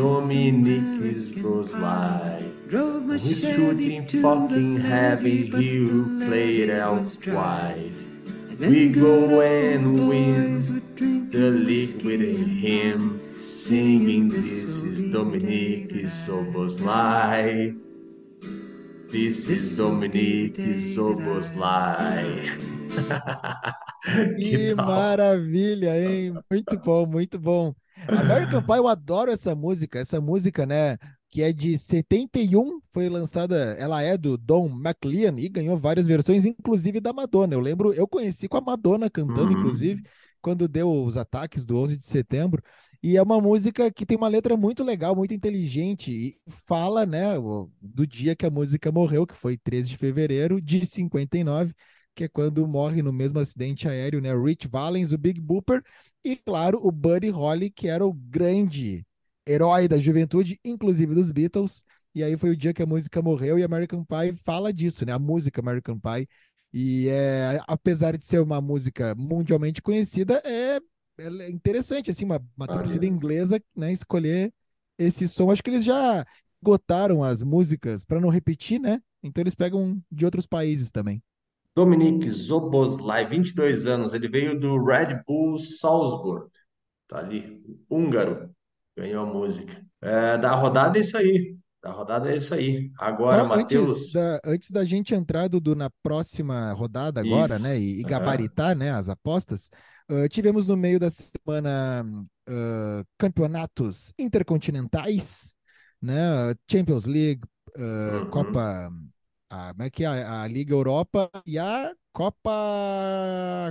Dominic 0.00 1.04
is 1.04 1.36
Rose 1.42 1.74
Light. 1.74 2.42
He's 3.20 3.42
shooting 3.42 4.06
fucking 4.06 4.80
heavy, 4.80 5.44
he'll 5.44 6.26
play 6.26 6.62
it 6.62 6.70
out 6.70 7.04
wide. 7.26 7.92
We 8.58 8.88
go 8.88 9.42
and 9.42 10.08
win 10.08 10.60
the 11.30 11.50
league 11.50 12.02
with 12.02 12.22
him, 12.22 13.20
singing 13.38 14.30
this 14.30 14.80
is 14.80 15.12
Dominique 15.12 15.92
Soboslai. 16.06 17.76
This 19.10 19.48
is 19.50 19.76
Dominique 19.76 20.56
Soboslai. 20.80 22.40
que, 24.38 24.38
que 24.38 24.74
maravilha, 24.74 25.92
hein? 26.00 26.40
Muito 26.50 26.78
bom, 26.78 27.06
muito 27.06 27.38
bom. 27.38 27.74
American 28.08 28.62
Pie, 28.62 28.76
eu 28.76 28.88
adoro 28.88 29.30
essa 29.30 29.54
música. 29.54 29.98
Essa 29.98 30.20
música, 30.20 30.66
né? 30.66 30.98
que 31.30 31.42
é 31.42 31.52
de 31.52 31.78
71, 31.78 32.80
foi 32.92 33.08
lançada, 33.08 33.76
ela 33.78 34.02
é 34.02 34.18
do 34.18 34.36
Don 34.36 34.66
McLean 34.66 35.38
e 35.38 35.48
ganhou 35.48 35.78
várias 35.78 36.06
versões, 36.06 36.44
inclusive 36.44 37.00
da 37.00 37.12
Madonna. 37.12 37.54
Eu 37.54 37.60
lembro, 37.60 37.92
eu 37.92 38.06
conheci 38.06 38.48
com 38.48 38.56
a 38.56 38.60
Madonna 38.60 39.08
cantando, 39.08 39.52
uhum. 39.54 39.60
inclusive, 39.60 40.02
quando 40.42 40.66
deu 40.66 40.90
os 40.90 41.16
ataques 41.16 41.64
do 41.64 41.76
11 41.76 41.96
de 41.96 42.06
setembro. 42.06 42.60
E 43.02 43.16
é 43.16 43.22
uma 43.22 43.40
música 43.40 43.90
que 43.92 44.04
tem 44.04 44.16
uma 44.16 44.28
letra 44.28 44.56
muito 44.56 44.82
legal, 44.82 45.14
muito 45.14 45.32
inteligente 45.32 46.10
e 46.10 46.36
fala, 46.66 47.06
né, 47.06 47.34
do 47.80 48.06
dia 48.06 48.34
que 48.34 48.44
a 48.44 48.50
música 48.50 48.90
morreu, 48.90 49.26
que 49.26 49.34
foi 49.34 49.56
13 49.56 49.88
de 49.88 49.96
fevereiro 49.96 50.60
de 50.60 50.84
59, 50.84 51.72
que 52.14 52.24
é 52.24 52.28
quando 52.28 52.66
morre 52.66 53.02
no 53.02 53.12
mesmo 53.12 53.38
acidente 53.38 53.88
aéreo, 53.88 54.20
né, 54.20 54.34
Rich 54.34 54.68
Valens, 54.68 55.12
o 55.12 55.18
Big 55.18 55.40
Booper, 55.40 55.82
e 56.24 56.36
claro, 56.36 56.78
o 56.82 56.90
Buddy 56.92 57.30
Holly, 57.30 57.70
que 57.70 57.88
era 57.88 58.04
o 58.04 58.12
grande 58.12 59.04
herói 59.46 59.88
da 59.88 59.98
juventude, 59.98 60.58
inclusive 60.64 61.14
dos 61.14 61.30
Beatles. 61.30 61.82
E 62.14 62.22
aí 62.22 62.36
foi 62.36 62.50
o 62.50 62.56
dia 62.56 62.74
que 62.74 62.82
a 62.82 62.86
música 62.86 63.22
morreu 63.22 63.58
e 63.58 63.62
American 63.62 64.04
Pie 64.04 64.34
fala 64.44 64.72
disso, 64.72 65.06
né? 65.06 65.12
A 65.12 65.18
música 65.18 65.60
American 65.60 65.98
Pie. 65.98 66.28
E 66.72 67.08
é, 67.08 67.60
apesar 67.66 68.16
de 68.16 68.24
ser 68.24 68.40
uma 68.40 68.60
música 68.60 69.14
mundialmente 69.16 69.82
conhecida, 69.82 70.42
é, 70.44 70.80
é 71.18 71.50
interessante, 71.50 72.10
assim, 72.10 72.24
uma, 72.24 72.40
uma 72.56 72.66
torcida 72.66 73.06
inglesa, 73.06 73.60
né? 73.74 73.92
Escolher 73.92 74.52
esse 74.98 75.28
som. 75.28 75.50
Acho 75.50 75.62
que 75.62 75.70
eles 75.70 75.84
já 75.84 76.24
gotaram 76.62 77.22
as 77.24 77.42
músicas 77.42 78.04
para 78.04 78.20
não 78.20 78.28
repetir, 78.28 78.80
né? 78.80 79.00
Então 79.22 79.42
eles 79.42 79.54
pegam 79.54 80.02
de 80.10 80.24
outros 80.24 80.46
países 80.46 80.90
também. 80.90 81.22
Dominic 81.74 82.28
Zoboslai, 82.30 83.26
22 83.26 83.86
anos, 83.86 84.14
ele 84.14 84.28
veio 84.28 84.58
do 84.58 84.82
Red 84.84 85.22
Bull 85.26 85.58
Salzburg, 85.58 86.48
tá 87.06 87.18
ali, 87.18 87.62
húngaro 87.88 88.50
ganhou 88.96 89.24
a 89.24 89.26
música. 89.26 89.82
É, 90.02 90.36
da 90.38 90.54
rodada 90.54 90.98
é 90.98 91.00
isso 91.00 91.16
aí. 91.16 91.56
Da 91.82 91.90
rodada 91.90 92.30
é 92.30 92.36
isso 92.36 92.54
aí. 92.54 92.90
Agora, 92.98 93.42
Matheus. 93.44 93.90
Antes 93.90 94.12
da, 94.12 94.40
antes 94.44 94.70
da 94.70 94.84
gente 94.84 95.14
entrar, 95.14 95.48
Dudu, 95.48 95.74
na 95.74 95.88
próxima 96.02 96.72
rodada 96.72 97.20
agora, 97.20 97.54
isso. 97.54 97.62
né? 97.62 97.78
E, 97.78 98.00
e 98.00 98.02
gabaritar 98.02 98.72
uhum. 98.72 98.78
né, 98.78 98.90
as 98.90 99.08
apostas, 99.08 99.70
uh, 100.10 100.28
tivemos 100.28 100.66
no 100.66 100.76
meio 100.76 101.00
da 101.00 101.08
semana 101.08 102.04
uh, 102.48 103.04
campeonatos 103.16 104.12
intercontinentais, 104.18 105.54
né? 106.02 106.54
Champions 106.70 107.06
League, 107.06 107.42
uh, 107.78 108.24
uhum. 108.24 108.30
Copa. 108.30 108.90
Como 109.50 109.82
é 109.82 109.90
que 109.90 110.04
é? 110.04 110.06
A, 110.06 110.42
a 110.42 110.46
Liga 110.48 110.72
Europa 110.74 111.30
e 111.46 111.58
a 111.58 111.92
Copa 112.12 112.50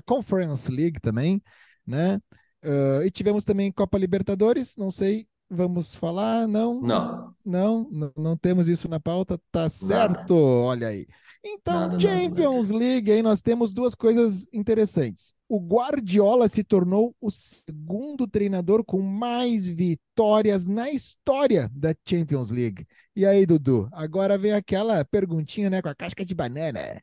Conference 0.05 0.69
League 0.71 0.99
também, 0.99 1.41
né? 1.85 2.17
Uh, 2.63 3.03
e 3.05 3.11
tivemos 3.11 3.45
também 3.45 3.71
Copa 3.71 3.97
Libertadores, 3.97 4.75
não 4.75 4.91
sei, 4.91 5.27
vamos 5.49 5.95
falar? 5.95 6.47
Não? 6.47 6.81
Não. 6.81 7.35
Não, 7.45 7.87
não, 7.91 8.11
não 8.15 8.37
temos 8.37 8.67
isso 8.67 8.87
na 8.87 8.99
pauta, 8.99 9.39
tá 9.51 9.67
certo, 9.69 10.33
nada. 10.33 10.33
olha 10.35 10.87
aí. 10.89 11.07
Então, 11.43 11.87
nada, 11.87 11.99
Champions 11.99 12.69
League, 12.69 13.11
aí 13.11 13.23
nós 13.23 13.41
temos 13.41 13.73
duas 13.73 13.95
coisas 13.95 14.47
interessantes. 14.53 15.33
O 15.47 15.59
Guardiola 15.59 16.47
se 16.47 16.63
tornou 16.63 17.15
o 17.19 17.31
segundo 17.31 18.27
treinador 18.27 18.83
com 18.83 19.01
mais 19.01 19.67
vitórias 19.67 20.67
na 20.67 20.91
história 20.91 21.69
da 21.73 21.95
Champions 22.07 22.49
League. 22.51 22.85
E 23.15 23.25
aí, 23.25 23.45
Dudu, 23.45 23.89
agora 23.91 24.37
vem 24.37 24.51
aquela 24.51 25.03
perguntinha, 25.05 25.69
né, 25.69 25.81
com 25.81 25.89
a 25.89 25.95
casca 25.95 26.23
de 26.23 26.35
banana. 26.35 27.01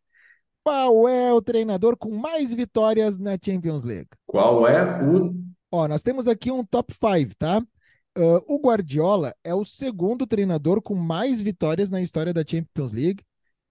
Qual 0.63 1.09
é 1.09 1.33
o 1.33 1.41
treinador 1.41 1.97
com 1.97 2.11
mais 2.11 2.53
vitórias 2.53 3.19
na 3.19 3.39
Champions 3.43 3.85
League? 3.85 4.09
Qual 4.27 4.67
é 4.67 5.03
o. 5.03 5.35
Ó, 5.71 5.89
nós 5.89 6.03
temos 6.03 6.29
aqui 6.29 6.51
um 6.51 6.65
top 6.65 6.93
5, 6.93 7.35
tá? 7.37 7.63
Uh, 8.16 8.42
o 8.46 8.59
Guardiola 8.59 9.35
é 9.44 9.55
o 9.55 9.64
segundo 9.64 10.26
treinador 10.26 10.81
com 10.81 10.94
mais 10.94 11.40
vitórias 11.40 11.90
na 11.90 12.00
história 12.00 12.33
da 12.33 12.42
Champions 12.46 12.92
League. 12.92 13.22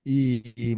E, 0.05 0.53
e 0.55 0.77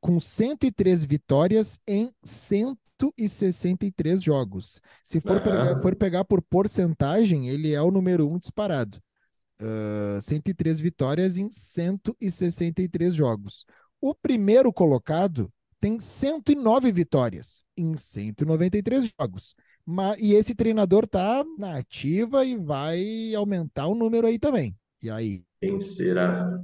com 0.00 0.18
103 0.18 1.04
vitórias 1.04 1.78
em 1.86 2.10
163 2.24 4.22
jogos. 4.22 4.80
Se 5.02 5.20
for, 5.20 5.36
uhum. 5.36 5.42
pegar, 5.42 5.80
for 5.82 5.94
pegar 5.94 6.24
por 6.24 6.42
porcentagem, 6.42 7.48
ele 7.48 7.72
é 7.72 7.82
o 7.82 7.90
número 7.90 8.28
um 8.28 8.38
disparado. 8.38 8.98
Uh, 9.60 10.20
103 10.20 10.80
vitórias 10.80 11.36
em 11.36 11.50
163 11.52 13.14
jogos. 13.14 13.64
O 14.00 14.14
primeiro 14.14 14.72
colocado 14.72 15.52
tem 15.78 16.00
109 16.00 16.90
vitórias 16.90 17.62
em 17.76 17.96
193 17.96 19.14
jogos. 19.18 19.54
Mas, 19.84 20.20
e 20.20 20.34
esse 20.34 20.54
treinador 20.54 21.06
tá 21.06 21.44
na 21.58 21.78
ativa 21.78 22.44
e 22.44 22.56
vai 22.56 23.34
aumentar 23.34 23.86
o 23.86 23.94
número 23.94 24.26
aí 24.26 24.38
também. 24.38 24.76
E 25.02 25.10
aí? 25.10 25.44
Quem 25.60 25.80
será? 25.80 26.58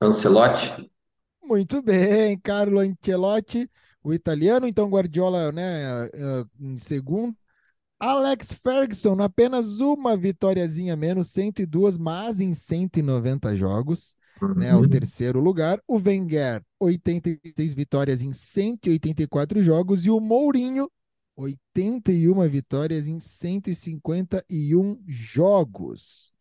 Ancelotti? 0.00 0.90
Muito 1.42 1.82
bem, 1.82 2.38
Carlo 2.38 2.80
Ancelotti, 2.80 3.68
o 4.02 4.12
italiano, 4.12 4.66
então 4.66 4.88
Guardiola, 4.88 5.52
né, 5.52 6.06
eh, 6.06 6.44
em 6.60 6.76
segundo. 6.76 7.36
Alex 8.00 8.52
Ferguson, 8.52 9.22
apenas 9.22 9.78
uma 9.78 10.16
vitóriazinha 10.16 10.96
menos, 10.96 11.28
102, 11.28 11.96
mas 11.96 12.40
em 12.40 12.52
190 12.52 13.54
jogos, 13.54 14.16
uhum. 14.40 14.54
né, 14.54 14.74
o 14.74 14.88
terceiro 14.88 15.38
lugar. 15.38 15.80
O 15.86 15.98
Wenger, 15.98 16.64
86 16.80 17.74
vitórias 17.74 18.20
em 18.20 18.32
184 18.32 19.62
jogos. 19.62 20.04
E 20.04 20.10
o 20.10 20.18
Mourinho, 20.18 20.90
81 21.36 22.48
vitórias 22.48 23.06
em 23.06 23.18
151 23.20 25.02
jogos. 25.06 26.32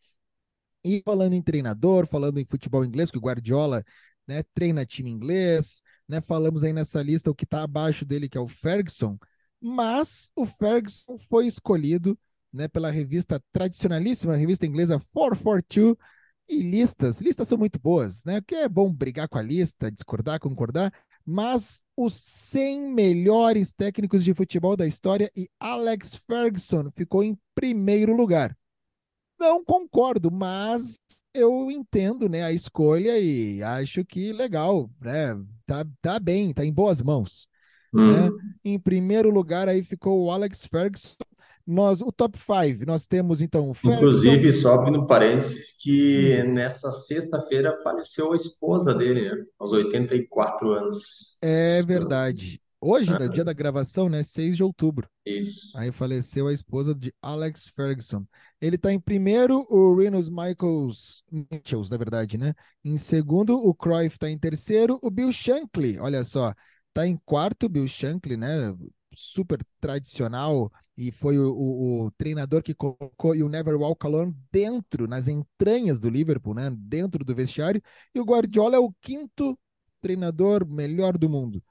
E 0.83 1.01
falando 1.05 1.33
em 1.33 1.41
treinador, 1.41 2.07
falando 2.07 2.39
em 2.39 2.45
futebol 2.45 2.83
inglês, 2.83 3.11
que 3.11 3.17
o 3.17 3.21
Guardiola 3.21 3.83
né, 4.27 4.43
treina 4.53 4.85
time 4.85 5.09
inglês, 5.11 5.81
né, 6.07 6.21
falamos 6.21 6.63
aí 6.63 6.73
nessa 6.73 7.01
lista 7.01 7.29
o 7.29 7.35
que 7.35 7.43
está 7.43 7.63
abaixo 7.63 8.03
dele, 8.05 8.27
que 8.27 8.37
é 8.37 8.41
o 8.41 8.47
Ferguson, 8.47 9.17
mas 9.59 10.31
o 10.35 10.45
Ferguson 10.45 11.17
foi 11.29 11.45
escolhido 11.45 12.17
né, 12.51 12.67
pela 12.67 12.89
revista 12.89 13.41
tradicionalíssima, 13.51 14.35
revista 14.35 14.65
inglesa 14.65 14.99
442, 15.13 15.95
e 16.51 16.61
listas, 16.61 17.21
listas 17.21 17.47
são 17.47 17.57
muito 17.57 17.79
boas, 17.79 18.25
né? 18.25 18.41
Que 18.41 18.55
é 18.55 18.67
bom 18.67 18.91
brigar 18.91 19.29
com 19.29 19.37
a 19.37 19.41
lista, 19.41 19.89
discordar, 19.89 20.37
concordar, 20.37 20.91
mas 21.25 21.81
os 21.95 22.15
100 22.15 22.93
melhores 22.93 23.73
técnicos 23.73 24.23
de 24.23 24.33
futebol 24.33 24.75
da 24.75 24.87
história 24.87 25.31
e 25.35 25.49
Alex 25.59 26.15
Ferguson 26.27 26.89
ficou 26.95 27.23
em 27.23 27.37
primeiro 27.55 28.15
lugar. 28.15 28.55
Não 29.39 29.65
concordo, 29.65 30.29
mas 30.29 30.99
eu 31.33 31.71
entendo, 31.71 32.29
né, 32.29 32.43
a 32.43 32.51
escolha 32.51 33.17
e 33.17 33.63
acho 33.63 34.05
que 34.05 34.31
legal, 34.31 34.89
né? 34.99 35.35
Tá, 35.65 35.85
tá 35.99 36.19
bem, 36.19 36.53
tá 36.53 36.63
em 36.63 36.71
boas 36.71 37.01
mãos. 37.01 37.47
Hum. 37.93 38.11
Né? 38.11 38.53
Em 38.63 38.79
primeiro 38.79 39.29
lugar 39.29 39.67
aí 39.67 39.83
ficou 39.83 40.25
o 40.25 40.31
Alex 40.31 40.65
Ferguson. 40.65 41.15
Nós, 41.71 42.01
o 42.01 42.11
top 42.11 42.37
5, 42.37 42.85
nós 42.85 43.07
temos 43.07 43.41
então 43.41 43.69
o 43.69 43.73
Ferguson. 43.73 44.01
Inclusive, 44.01 44.51
só 44.51 44.91
no 44.91 45.07
parênteses, 45.07 45.73
que 45.79 46.41
hum. 46.43 46.53
nessa 46.53 46.91
sexta-feira 46.91 47.79
faleceu 47.81 48.33
a 48.33 48.35
esposa 48.35 48.93
dele, 48.93 49.29
né? 49.29 49.45
Aos 49.57 49.71
84 49.71 50.69
anos. 50.73 51.37
É 51.41 51.81
verdade. 51.83 52.61
Hoje, 52.83 53.13
ah. 53.13 53.27
dia 53.27 53.45
da 53.45 53.53
gravação, 53.53 54.09
né? 54.09 54.21
6 54.21 54.57
de 54.57 54.63
outubro. 54.63 55.07
Isso. 55.25 55.77
Aí 55.77 55.91
faleceu 55.93 56.47
a 56.47 56.53
esposa 56.53 56.93
de 56.93 57.13
Alex 57.21 57.67
Ferguson. 57.73 58.25
Ele 58.59 58.75
está 58.75 58.91
em 58.91 58.99
primeiro, 58.99 59.65
o 59.69 59.95
Renus 59.95 60.29
Michaels 60.29 61.23
Mitchells, 61.31 61.89
na 61.89 61.95
verdade, 61.95 62.37
né? 62.37 62.53
Em 62.83 62.97
segundo, 62.97 63.55
o 63.55 63.73
Cruyff 63.73 64.17
está 64.17 64.29
em 64.29 64.37
terceiro, 64.37 64.99
o 65.01 65.09
Bill 65.09 65.31
Shankly, 65.31 65.99
olha 65.99 66.23
só, 66.25 66.53
está 66.89 67.07
em 67.07 67.17
quarto, 67.23 67.69
Bill 67.69 67.87
Shankly, 67.87 68.35
né? 68.35 68.75
Super 69.13 69.59
tradicional 69.79 70.71
e 70.97 71.11
foi 71.11 71.37
o, 71.37 71.51
o, 71.51 72.05
o, 72.05 72.11
treinador 72.11 72.63
que 72.63 72.73
colocou 72.73 73.31
o 73.31 73.49
Never 73.49 73.75
Walk 73.75 74.05
Alone 74.05 74.35
dentro, 74.51 75.07
nas 75.07 75.27
entranhas 75.27 75.99
do 75.99 76.09
Liverpool, 76.09 76.53
né? 76.53 76.69
Dentro 76.71 77.25
do 77.25 77.35
vestiário. 77.35 77.81
E 78.15 78.19
o 78.19 78.23
Guardiola 78.23 78.77
é 78.77 78.79
o 78.79 78.93
quinto 79.01 79.57
treinador 79.99 80.65
melhor 80.65 81.17
do 81.17 81.29
mundo. 81.29 81.63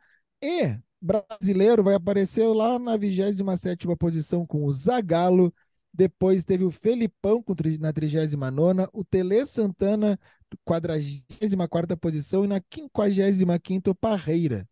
E 0.42 0.78
brasileiro 1.00 1.82
vai 1.82 1.94
aparecer 1.94 2.46
lá 2.46 2.78
na 2.78 2.96
27ª 2.96 3.96
posição 3.96 4.46
com 4.46 4.64
o 4.64 4.72
Zagallo, 4.72 5.52
depois 5.92 6.44
teve 6.44 6.64
o 6.64 6.70
Felipão 6.70 7.42
na 7.80 7.92
39ª, 7.92 8.88
o 8.92 9.04
Tele 9.04 9.44
Santana, 9.44 10.18
44ª 10.64 11.96
posição, 11.96 12.44
e 12.44 12.48
na 12.48 12.60
55ª 12.60 13.88
o 13.88 13.94
Parreira. 13.94 14.68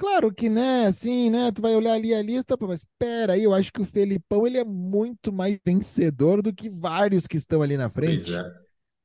Claro 0.00 0.32
que, 0.32 0.48
né, 0.48 0.86
assim, 0.86 1.28
né, 1.28 1.52
tu 1.52 1.60
vai 1.60 1.76
olhar 1.76 1.92
ali 1.92 2.14
a 2.14 2.22
lista, 2.22 2.56
mas 2.58 2.80
espera 2.80 3.34
aí, 3.34 3.44
eu 3.44 3.52
acho 3.52 3.70
que 3.70 3.82
o 3.82 3.84
Felipão, 3.84 4.46
ele 4.46 4.56
é 4.56 4.64
muito 4.64 5.30
mais 5.30 5.58
vencedor 5.62 6.40
do 6.40 6.54
que 6.54 6.70
vários 6.70 7.26
que 7.26 7.36
estão 7.36 7.60
ali 7.60 7.76
na 7.76 7.90
frente. 7.90 8.34
É. 8.34 8.42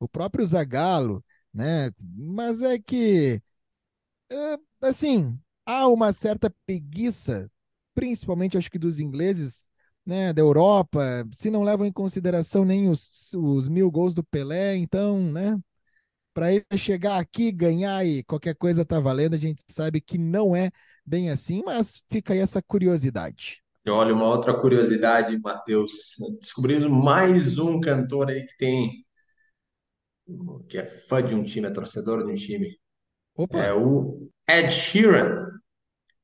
O 0.00 0.08
próprio 0.08 0.46
Zagallo, 0.46 1.22
né, 1.52 1.90
mas 2.00 2.62
é 2.62 2.78
que, 2.78 3.42
é, 4.32 4.56
assim, 4.80 5.38
há 5.66 5.86
uma 5.86 6.14
certa 6.14 6.50
preguiça, 6.64 7.50
principalmente 7.94 8.56
acho 8.56 8.70
que 8.70 8.78
dos 8.78 8.98
ingleses, 8.98 9.68
né, 10.04 10.32
da 10.32 10.40
Europa, 10.40 11.26
se 11.34 11.50
não 11.50 11.62
levam 11.62 11.84
em 11.84 11.92
consideração 11.92 12.64
nem 12.64 12.88
os, 12.88 13.34
os 13.34 13.68
mil 13.68 13.90
gols 13.90 14.14
do 14.14 14.24
Pelé, 14.24 14.78
então, 14.78 15.20
né, 15.30 15.58
para 16.36 16.52
ele 16.52 16.66
chegar 16.76 17.18
aqui, 17.18 17.50
ganhar 17.50 18.04
e 18.04 18.22
qualquer 18.22 18.54
coisa 18.54 18.84
tá 18.84 19.00
valendo, 19.00 19.32
a 19.32 19.38
gente 19.38 19.62
sabe 19.70 20.02
que 20.02 20.18
não 20.18 20.54
é 20.54 20.70
bem 21.02 21.30
assim, 21.30 21.62
mas 21.64 22.02
fica 22.10 22.34
aí 22.34 22.40
essa 22.40 22.60
curiosidade. 22.60 23.62
Olha, 23.88 24.12
uma 24.12 24.26
outra 24.26 24.52
curiosidade, 24.52 25.38
Matheus, 25.38 26.16
descobrimos 26.38 26.90
mais 26.90 27.56
um 27.56 27.80
cantor 27.80 28.28
aí 28.28 28.44
que 28.44 28.54
tem, 28.58 29.02
que 30.68 30.76
é 30.76 30.84
fã 30.84 31.24
de 31.24 31.34
um 31.34 31.42
time, 31.42 31.68
é 31.68 31.70
torcedor 31.70 32.26
de 32.26 32.30
um 32.30 32.34
time. 32.34 32.78
Opa. 33.34 33.56
É 33.56 33.72
o 33.72 34.28
Ed 34.46 34.70
Sheeran. 34.70 35.48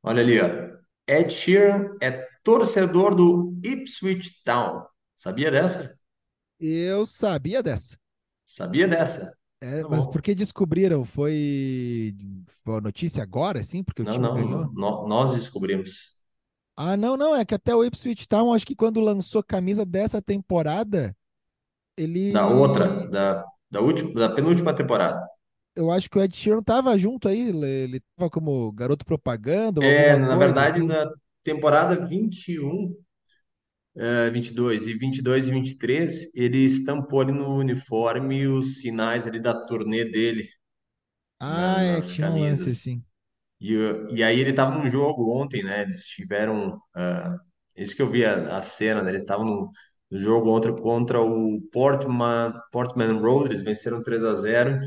Olha 0.02 0.20
ali, 0.20 0.38
ó. 0.38 0.76
Ed 1.08 1.32
Sheeran 1.32 1.94
é 2.02 2.28
torcedor 2.44 3.14
do 3.14 3.58
Ipswich 3.64 4.42
Town. 4.44 4.84
Sabia 5.16 5.50
dessa? 5.50 5.94
Eu 6.60 7.06
sabia 7.06 7.62
dessa. 7.62 7.96
Sabia 8.44 8.86
dessa? 8.86 9.32
É, 9.62 9.82
tá 9.82 9.88
mas 9.88 10.04
por 10.04 10.20
que 10.20 10.34
descobriram? 10.34 11.04
Foi, 11.04 12.14
foi 12.64 12.80
notícia 12.80 13.22
agora, 13.22 13.62
sim? 13.62 13.84
Porque 13.84 14.02
o 14.02 14.04
não, 14.04 14.12
time 14.12 14.26
não, 14.26 14.34
ganhou? 14.34 14.72
Não, 14.74 15.06
nós 15.06 15.30
descobrimos. 15.32 16.20
Ah, 16.76 16.96
não, 16.96 17.16
não. 17.16 17.36
É 17.36 17.44
que 17.44 17.54
até 17.54 17.74
o 17.74 17.84
Ipswich 17.84 18.26
Town, 18.28 18.52
acho 18.52 18.66
que 18.66 18.74
quando 18.74 19.00
lançou 19.00 19.42
camisa 19.42 19.86
dessa 19.86 20.20
temporada, 20.20 21.16
ele. 21.96 22.32
Da 22.32 22.48
outra, 22.48 23.08
da, 23.08 23.44
da, 23.70 23.80
última, 23.80 24.12
da 24.18 24.28
penúltima 24.28 24.74
temporada 24.74 25.24
eu 25.74 25.90
acho 25.90 26.08
que 26.10 26.18
o 26.18 26.22
Ed 26.22 26.36
Sheeran 26.36 26.62
tava 26.62 26.96
junto 26.98 27.28
aí, 27.28 27.48
ele 27.48 28.00
tava 28.16 28.30
como 28.30 28.70
garoto 28.72 29.04
propaganda. 29.04 29.84
É, 29.84 30.16
na 30.16 30.36
verdade, 30.36 30.78
assim. 30.78 30.86
na 30.86 31.10
temporada 31.42 32.06
21, 32.06 32.94
uh, 33.96 34.32
22 34.32 34.86
e 34.86 34.94
22 34.94 35.48
e 35.48 35.50
23, 35.50 36.34
ele 36.34 36.64
estampou 36.64 37.20
ali 37.20 37.32
no 37.32 37.56
uniforme 37.56 38.46
os 38.46 38.78
sinais 38.78 39.26
ali 39.26 39.40
da 39.40 39.54
turnê 39.54 40.04
dele. 40.04 40.48
Ah, 41.40 41.82
é, 41.82 42.00
tinha 42.00 42.30
um 42.30 42.40
lance 42.40 42.68
assim. 42.68 43.02
E, 43.60 43.74
e 44.10 44.22
aí 44.22 44.40
ele 44.40 44.52
tava 44.52 44.76
num 44.76 44.88
jogo 44.88 45.32
ontem, 45.36 45.62
né? 45.62 45.82
Eles 45.82 46.04
tiveram. 46.06 46.76
Uh, 46.96 47.38
isso 47.76 47.96
que 47.96 48.02
eu 48.02 48.10
vi 48.10 48.24
a, 48.24 48.58
a 48.58 48.62
cena, 48.62 49.02
né? 49.02 49.10
Eles 49.10 49.22
estavam 49.22 49.46
no, 49.46 49.70
no, 50.10 50.20
jogo 50.20 50.50
ontem 50.50 50.74
contra 50.74 51.20
o 51.20 51.60
Portman, 51.72 52.52
Portman 52.72 53.18
Road, 53.18 53.48
eles 53.48 53.62
venceram 53.62 54.02
3 54.02 54.24
a 54.24 54.34
0 54.34 54.80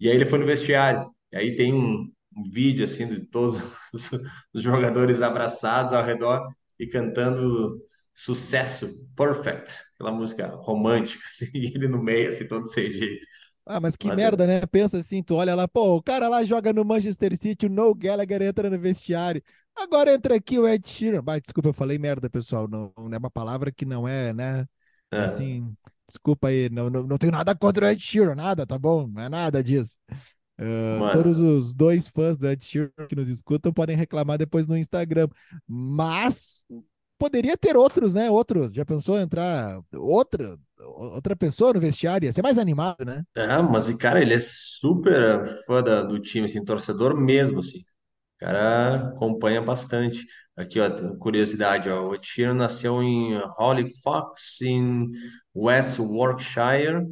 e 0.00 0.08
aí 0.08 0.14
ele 0.16 0.24
foi 0.24 0.38
no 0.38 0.46
vestiário. 0.46 1.10
E 1.32 1.36
aí 1.36 1.54
tem 1.56 1.72
um, 1.74 2.10
um 2.36 2.42
vídeo 2.50 2.84
assim 2.84 3.06
de 3.06 3.26
todos 3.26 3.62
os, 3.94 4.10
os, 4.54 4.62
jogadores 4.62 5.22
abraçados 5.22 5.92
ao 5.92 6.04
redor 6.04 6.46
e 6.78 6.86
cantando 6.86 7.78
Sucesso 8.14 9.08
Perfect, 9.16 9.72
aquela 9.94 10.12
música 10.12 10.48
romântica, 10.48 11.22
assim, 11.26 11.50
ele 11.54 11.88
no 11.88 12.02
meio, 12.02 12.28
assim, 12.28 12.46
todo 12.46 12.66
sem 12.66 12.90
jeito. 12.90 13.26
Ah, 13.64 13.80
mas 13.80 13.96
que 13.96 14.08
mas 14.08 14.16
merda, 14.16 14.46
né? 14.46 14.66
Pensa 14.66 14.98
assim, 14.98 15.22
tu 15.22 15.36
olha 15.36 15.54
lá, 15.54 15.68
pô, 15.68 15.96
o 15.96 16.02
cara 16.02 16.28
lá 16.28 16.42
joga 16.44 16.72
no 16.72 16.84
Manchester 16.84 17.36
City, 17.36 17.66
o 17.66 17.70
No 17.70 17.94
Gallagher 17.94 18.42
entra 18.42 18.68
no 18.68 18.78
vestiário. 18.78 19.42
Agora 19.74 20.12
entra 20.12 20.34
aqui 20.34 20.58
o 20.58 20.68
Ed 20.68 20.86
Sheeran. 20.86 21.22
Bah, 21.22 21.38
desculpa, 21.38 21.68
eu 21.68 21.72
falei 21.72 21.96
merda, 21.96 22.28
pessoal. 22.28 22.68
Não, 22.68 22.92
não 22.98 23.14
é 23.14 23.18
uma 23.18 23.30
palavra 23.30 23.72
que 23.72 23.86
não 23.86 24.06
é, 24.06 24.32
né? 24.32 24.66
É. 25.10 25.18
Assim, 25.18 25.74
Desculpa 26.12 26.48
aí, 26.48 26.68
não, 26.68 26.90
não, 26.90 27.04
não 27.04 27.16
tenho 27.16 27.32
nada 27.32 27.54
contra 27.54 27.86
o 27.86 27.88
Ed 27.88 27.98
Sheeran, 27.98 28.34
nada, 28.34 28.66
tá 28.66 28.78
bom? 28.78 29.06
Não 29.06 29.22
é 29.22 29.30
nada 29.30 29.64
disso. 29.64 29.98
Uh, 30.60 31.10
todos 31.10 31.38
os 31.38 31.74
dois 31.74 32.06
fãs 32.06 32.36
do 32.36 32.46
Ed 32.50 32.62
Sheeran 32.62 32.90
que 33.08 33.16
nos 33.16 33.28
escutam 33.28 33.72
podem 33.72 33.96
reclamar 33.96 34.36
depois 34.36 34.66
no 34.66 34.76
Instagram. 34.76 35.26
Mas 35.66 36.62
poderia 37.22 37.56
ter 37.56 37.76
outros, 37.76 38.14
né? 38.14 38.30
Outros. 38.30 38.72
Já 38.72 38.84
pensou 38.84 39.18
entrar 39.20 39.80
outra, 39.96 40.58
outra 40.78 41.36
pessoa 41.36 41.72
no 41.72 41.80
vestiário, 41.80 42.26
ia 42.26 42.32
ser 42.32 42.42
mais 42.42 42.58
animado, 42.58 43.04
né? 43.04 43.22
É, 43.36 43.62
mas, 43.62 43.90
cara, 43.96 44.20
ele 44.20 44.34
é 44.34 44.38
super 44.40 45.46
fã 45.66 45.82
da- 45.82 46.02
do 46.02 46.18
time, 46.20 46.46
assim, 46.46 46.64
torcedor 46.64 47.16
mesmo, 47.16 47.60
assim. 47.60 47.78
O 47.78 47.84
cara 48.40 49.08
acompanha 49.10 49.62
bastante. 49.62 50.26
Aqui, 50.56 50.80
ó, 50.80 50.90
curiosidade, 51.18 51.90
ó, 51.90 52.08
o 52.10 52.22
Sheeran 52.22 52.54
nasceu 52.54 53.02
em 53.02 53.34
Halifax, 53.58 54.60
em 54.62 55.10
West 55.54 55.98
Yorkshire, 55.98 57.06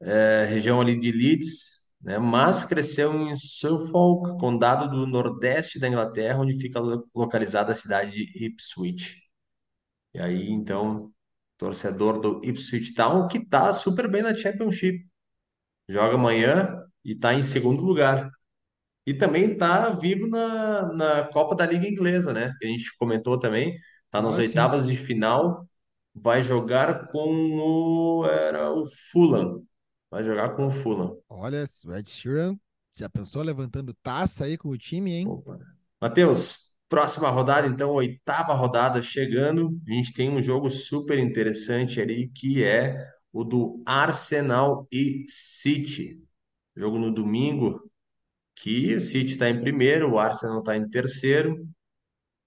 é, 0.00 0.44
região 0.48 0.80
ali 0.80 0.98
de 0.98 1.12
Leeds, 1.12 1.77
né? 2.00 2.18
Mas 2.18 2.64
cresceu 2.64 3.12
em 3.14 3.34
Suffolk, 3.36 4.38
condado 4.38 4.88
do 4.90 5.06
Nordeste 5.06 5.78
da 5.78 5.88
Inglaterra, 5.88 6.40
onde 6.40 6.58
fica 6.58 6.80
lo- 6.80 7.08
localizada 7.14 7.72
a 7.72 7.74
cidade 7.74 8.12
de 8.12 8.46
Ipswich. 8.46 9.16
E 10.14 10.20
aí, 10.20 10.50
então, 10.50 11.12
torcedor 11.58 12.20
do 12.20 12.40
Ipswich 12.44 12.94
Town, 12.94 13.28
que 13.28 13.44
tá 13.46 13.72
super 13.72 14.10
bem 14.10 14.22
na 14.22 14.34
Championship. 14.34 15.06
Joga 15.88 16.16
amanhã 16.16 16.76
e 17.04 17.14
tá 17.14 17.34
em 17.34 17.42
segundo 17.42 17.82
lugar. 17.82 18.30
E 19.06 19.14
também 19.14 19.56
tá 19.56 19.90
vivo 19.90 20.28
na, 20.28 20.92
na 20.94 21.24
Copa 21.28 21.56
da 21.56 21.66
Liga 21.66 21.88
Inglesa, 21.88 22.32
né? 22.34 22.54
Que 22.60 22.66
a 22.66 22.70
gente 22.70 22.96
comentou 22.98 23.38
também. 23.40 23.78
Tá 24.10 24.22
nas 24.22 24.36
Ah, 24.36 24.42
sim. 24.42 24.68
oitavas 24.68 24.86
de 24.88 24.96
final. 24.96 25.68
Vai 26.14 26.42
jogar 26.42 27.08
com 27.08 27.28
o, 27.60 28.26
era 28.26 28.72
o 28.72 28.84
Fulham. 29.12 29.64
Vai 30.10 30.22
jogar 30.22 30.50
com 30.56 30.66
o 30.66 30.70
Fulham. 30.70 31.18
Olha, 31.28 31.64
Ed 31.96 32.10
Sheeran 32.10 32.56
já 32.96 33.08
pensou 33.08 33.42
levantando 33.42 33.94
taça 34.02 34.44
aí 34.44 34.56
com 34.56 34.70
o 34.70 34.78
time, 34.78 35.12
hein? 35.12 35.28
Opa. 35.28 35.58
Matheus, 36.00 36.74
próxima 36.88 37.28
rodada, 37.28 37.66
então, 37.66 37.90
oitava 37.90 38.54
rodada 38.54 39.02
chegando. 39.02 39.76
A 39.86 39.92
gente 39.92 40.12
tem 40.12 40.30
um 40.30 40.40
jogo 40.40 40.70
super 40.70 41.18
interessante 41.18 42.00
ali, 42.00 42.28
que 42.28 42.64
é 42.64 42.98
o 43.32 43.44
do 43.44 43.82
Arsenal 43.86 44.88
e 44.90 45.24
City. 45.28 46.20
Jogo 46.76 46.98
no 46.98 47.12
domingo, 47.12 47.88
que 48.54 48.94
o 48.94 49.00
City 49.00 49.32
está 49.32 49.48
em 49.48 49.60
primeiro, 49.60 50.12
o 50.12 50.18
Arsenal 50.18 50.60
está 50.60 50.76
em 50.76 50.88
terceiro. 50.88 51.68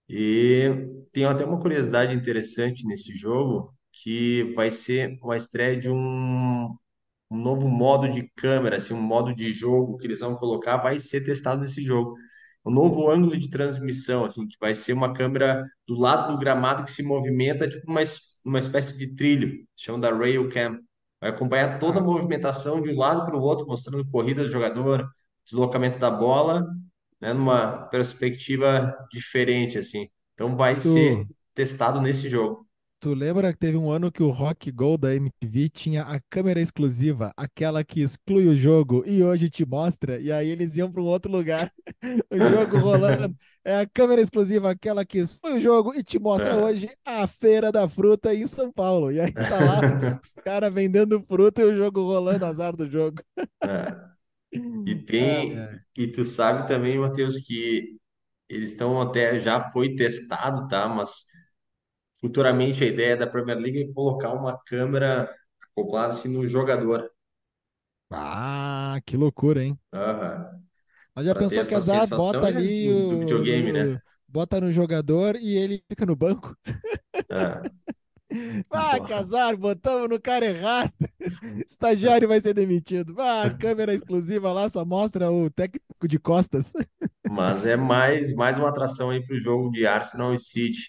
E 0.10 0.69
tem 1.12 1.24
até 1.24 1.45
uma 1.45 1.60
curiosidade 1.60 2.13
interessante 2.13 2.86
nesse 2.86 3.13
jogo, 3.15 3.74
que 3.93 4.52
vai 4.56 4.71
ser 4.71 5.17
uma 5.21 5.38
estreia 5.38 5.78
de 5.78 5.89
um 5.89 6.76
um 7.32 7.38
novo 7.38 7.70
modo 7.70 8.10
de 8.10 8.30
câmera, 8.36 8.78
assim, 8.78 8.94
um 8.94 9.02
modo 9.02 9.36
de 9.36 9.52
jogo 9.52 9.98
que 9.98 10.08
eles 10.08 10.22
vão 10.22 10.36
colocar, 10.36 10.78
vai 10.78 11.00
ser 11.00 11.22
testado 11.24 11.62
nesse 11.62 11.82
jogo. 11.84 12.15
Um 12.65 12.72
novo 12.72 13.10
ângulo 13.10 13.38
de 13.38 13.50
transmissão, 13.50 14.26
assim, 14.26 14.48
que 14.48 14.58
vai 14.60 14.76
ser 14.76 14.94
uma 14.94 15.13
câmera 15.13 15.65
do 15.88 15.96
lado 16.00 16.32
do 16.34 16.39
gramado 16.39 16.84
que 16.84 16.91
se 16.91 17.04
movimenta, 17.04 17.67
tipo 17.70 17.89
uma, 17.89 18.02
uma 18.46 18.60
espécie 18.60 18.98
de 18.98 19.15
trilho, 19.15 19.65
chama 19.76 20.00
da 20.00 20.12
Rail 20.15 20.48
Cam. 20.50 20.80
Vai 21.20 21.30
acompanhar 21.32 21.80
toda 21.80 22.00
a 22.00 22.04
Ah, 22.04 22.04
movimentação 22.04 22.82
de 22.82 22.89
um 22.91 22.98
lado 22.98 23.26
para 23.26 23.36
o 23.38 23.41
outro, 23.41 23.65
mostrando 23.67 24.08
corrida 24.10 24.44
do 24.44 24.50
jogador, 24.50 25.08
deslocamento 25.46 26.00
da 26.00 26.10
bola, 26.12 26.65
né, 27.20 27.34
numa 27.34 27.88
perspectiva 27.89 28.96
diferente, 29.12 29.78
assim. 29.78 30.08
Então 30.34 30.56
vai 30.56 30.80
ser 30.80 31.24
tu, 31.24 31.28
testado 31.54 32.02
nesse 32.02 32.30
jogo. 32.30 32.67
Tu 33.02 33.14
lembra 33.16 33.52
que 33.52 33.60
teve 33.60 33.78
um 33.78 33.92
ano 33.92 34.12
que 34.12 34.24
o 34.24 34.30
Rock 34.30 34.72
Go 34.72 34.98
da 34.98 35.16
MTV 35.16 35.70
tinha 35.70 36.04
a 36.04 36.20
câmera 36.30 36.62
exclusiva, 36.62 37.34
aquela 37.36 37.84
que 37.84 38.02
exclui 38.02 38.48
o 38.48 38.56
jogo 38.56 39.04
e 39.08 39.24
hoje 39.24 39.50
te 39.50 39.66
mostra, 39.66 40.20
e 40.22 40.32
aí 40.32 40.50
eles 40.50 40.78
iam 40.78 40.92
para 40.92 41.02
um 41.02 41.06
outro 41.06 41.32
lugar, 41.32 41.74
o 42.32 42.40
jogo 42.40 42.78
rolando. 42.80 43.36
É 43.64 43.78
a 43.82 43.88
câmera 43.88 44.22
exclusiva, 44.22 44.72
aquela 44.72 45.06
que 45.06 45.20
exclui 45.20 45.54
o 45.54 45.60
jogo 45.60 45.94
e 45.94 46.04
te 46.04 46.18
mostra 46.18 46.56
É. 46.56 46.56
hoje 46.56 46.90
a 47.06 47.28
Feira 47.28 47.72
da 47.72 47.88
Fruta 47.88 48.34
em 48.34 48.48
São 48.48 48.72
Paulo. 48.72 49.12
E 49.12 49.20
aí 49.22 49.38
tá 49.46 49.60
lá 49.60 49.82
os 50.24 50.34
caras 50.44 50.74
vendendo 50.74 51.22
fruta 51.28 51.62
e 51.62 51.66
o 51.66 51.76
jogo 51.76 52.02
rolando, 52.02 52.44
azar 52.46 52.76
do 52.76 52.90
jogo. 52.90 53.22
É. 53.64 54.12
E 54.86 54.96
tem, 54.96 55.54
ai. 55.58 55.82
e 55.98 56.08
tu 56.12 56.26
sabe 56.26 56.68
também, 56.68 56.98
Matheus, 57.00 57.40
que 57.42 57.98
eles 58.50 58.72
estão 58.72 59.02
até, 59.02 59.40
já 59.40 59.62
foi 59.72 59.96
testado, 59.96 60.68
tá? 60.68 60.90
Mas 60.90 61.26
futuramente 62.21 62.84
a 62.84 62.88
ideia 62.88 63.17
da 63.17 63.27
Premier 63.27 63.57
League 63.60 63.84
é 63.84 63.93
colocar 63.93 64.34
uma 64.34 64.57
câmera 64.63 65.34
acoplada 65.71 66.13
assim 66.13 66.29
no 66.29 66.47
jogador. 66.47 67.10
Ah, 68.10 69.01
que 69.05 69.17
loucura, 69.17 69.62
hein? 69.63 69.77
Aham. 69.93 70.63
Mas 71.15 71.25
já 71.25 71.36
ter 71.36 71.45
pensou 71.47 71.65
que 71.65 71.75
essa 71.75 71.75
azar, 71.75 72.07
sensação 72.07 72.45
bota 72.47 72.47
é 72.47 72.62
ali 72.62 72.89
do, 72.89 73.03
do 73.03 73.17
videogame, 73.17 73.71
né? 73.71 73.89
o, 73.89 73.97
o- 73.97 74.01
bota 74.27 74.62
no 74.62 74.71
jogador 74.71 75.36
e 75.38 75.55
ele 75.57 75.84
fica 75.89 76.05
no 76.05 76.15
banco? 76.15 76.55
Ah, 77.29 77.71
Ah, 78.69 78.99
que 78.99 79.13
azar, 79.13 79.55
botamos 79.57 80.10
no 80.10 80.19
cara 80.19 80.45
errado. 80.45 80.91
Estagiário 81.67 82.27
vai 82.27 82.39
ser 82.39 82.53
demitido. 82.53 83.15
Ah, 83.19 83.49
câmera 83.57 83.93
exclusiva 83.93 84.51
lá 84.51 84.69
só 84.69 84.86
mostra 84.86 85.31
o 85.31 85.49
técnico 85.49 86.07
de 86.07 86.19
costas. 86.19 86.73
Mas 87.27 87.65
é 87.65 87.75
mais, 87.75 88.34
mais 88.36 88.57
uma 88.57 88.69
atração 88.69 89.10
aí 89.10 89.23
para 89.25 89.36
o 89.36 89.39
jogo 89.39 89.71
de 89.71 89.86
Arsenal 89.86 90.34
e 90.34 90.38
City. 90.39 90.81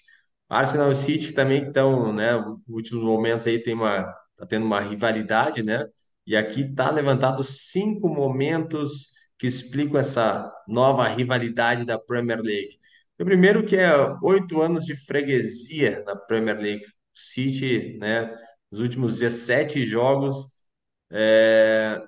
Arsenal 0.52 0.92
e 0.92 0.96
City 0.96 1.32
também 1.32 1.62
que 1.62 1.68
estão, 1.68 2.12
né, 2.12 2.32
nos 2.34 2.58
últimos 2.68 3.04
momentos 3.04 3.46
aí 3.46 3.62
tem 3.62 3.74
uma, 3.74 4.04
tá 4.36 4.46
tendo 4.46 4.66
uma 4.66 4.80
rivalidade, 4.80 5.62
né? 5.62 5.86
E 6.26 6.36
aqui 6.36 6.72
tá 6.74 6.90
levantado 6.90 7.42
cinco 7.42 8.08
momentos 8.08 9.08
que 9.38 9.46
explicam 9.46 9.98
essa 9.98 10.52
nova 10.68 11.08
rivalidade 11.08 11.84
da 11.84 11.98
Premier 11.98 12.40
League. 12.40 12.78
O 13.18 13.24
primeiro 13.24 13.64
que 13.64 13.76
é 13.76 13.90
oito 14.22 14.60
anos 14.60 14.84
de 14.84 14.96
freguesia 14.96 16.02
na 16.04 16.16
Premier 16.16 16.58
League. 16.58 16.84
City, 17.14 17.98
né, 17.98 18.34
nos 18.70 18.80
últimos 18.80 19.18
17 19.18 19.82
jogos, 19.84 20.62
é, 21.10 22.02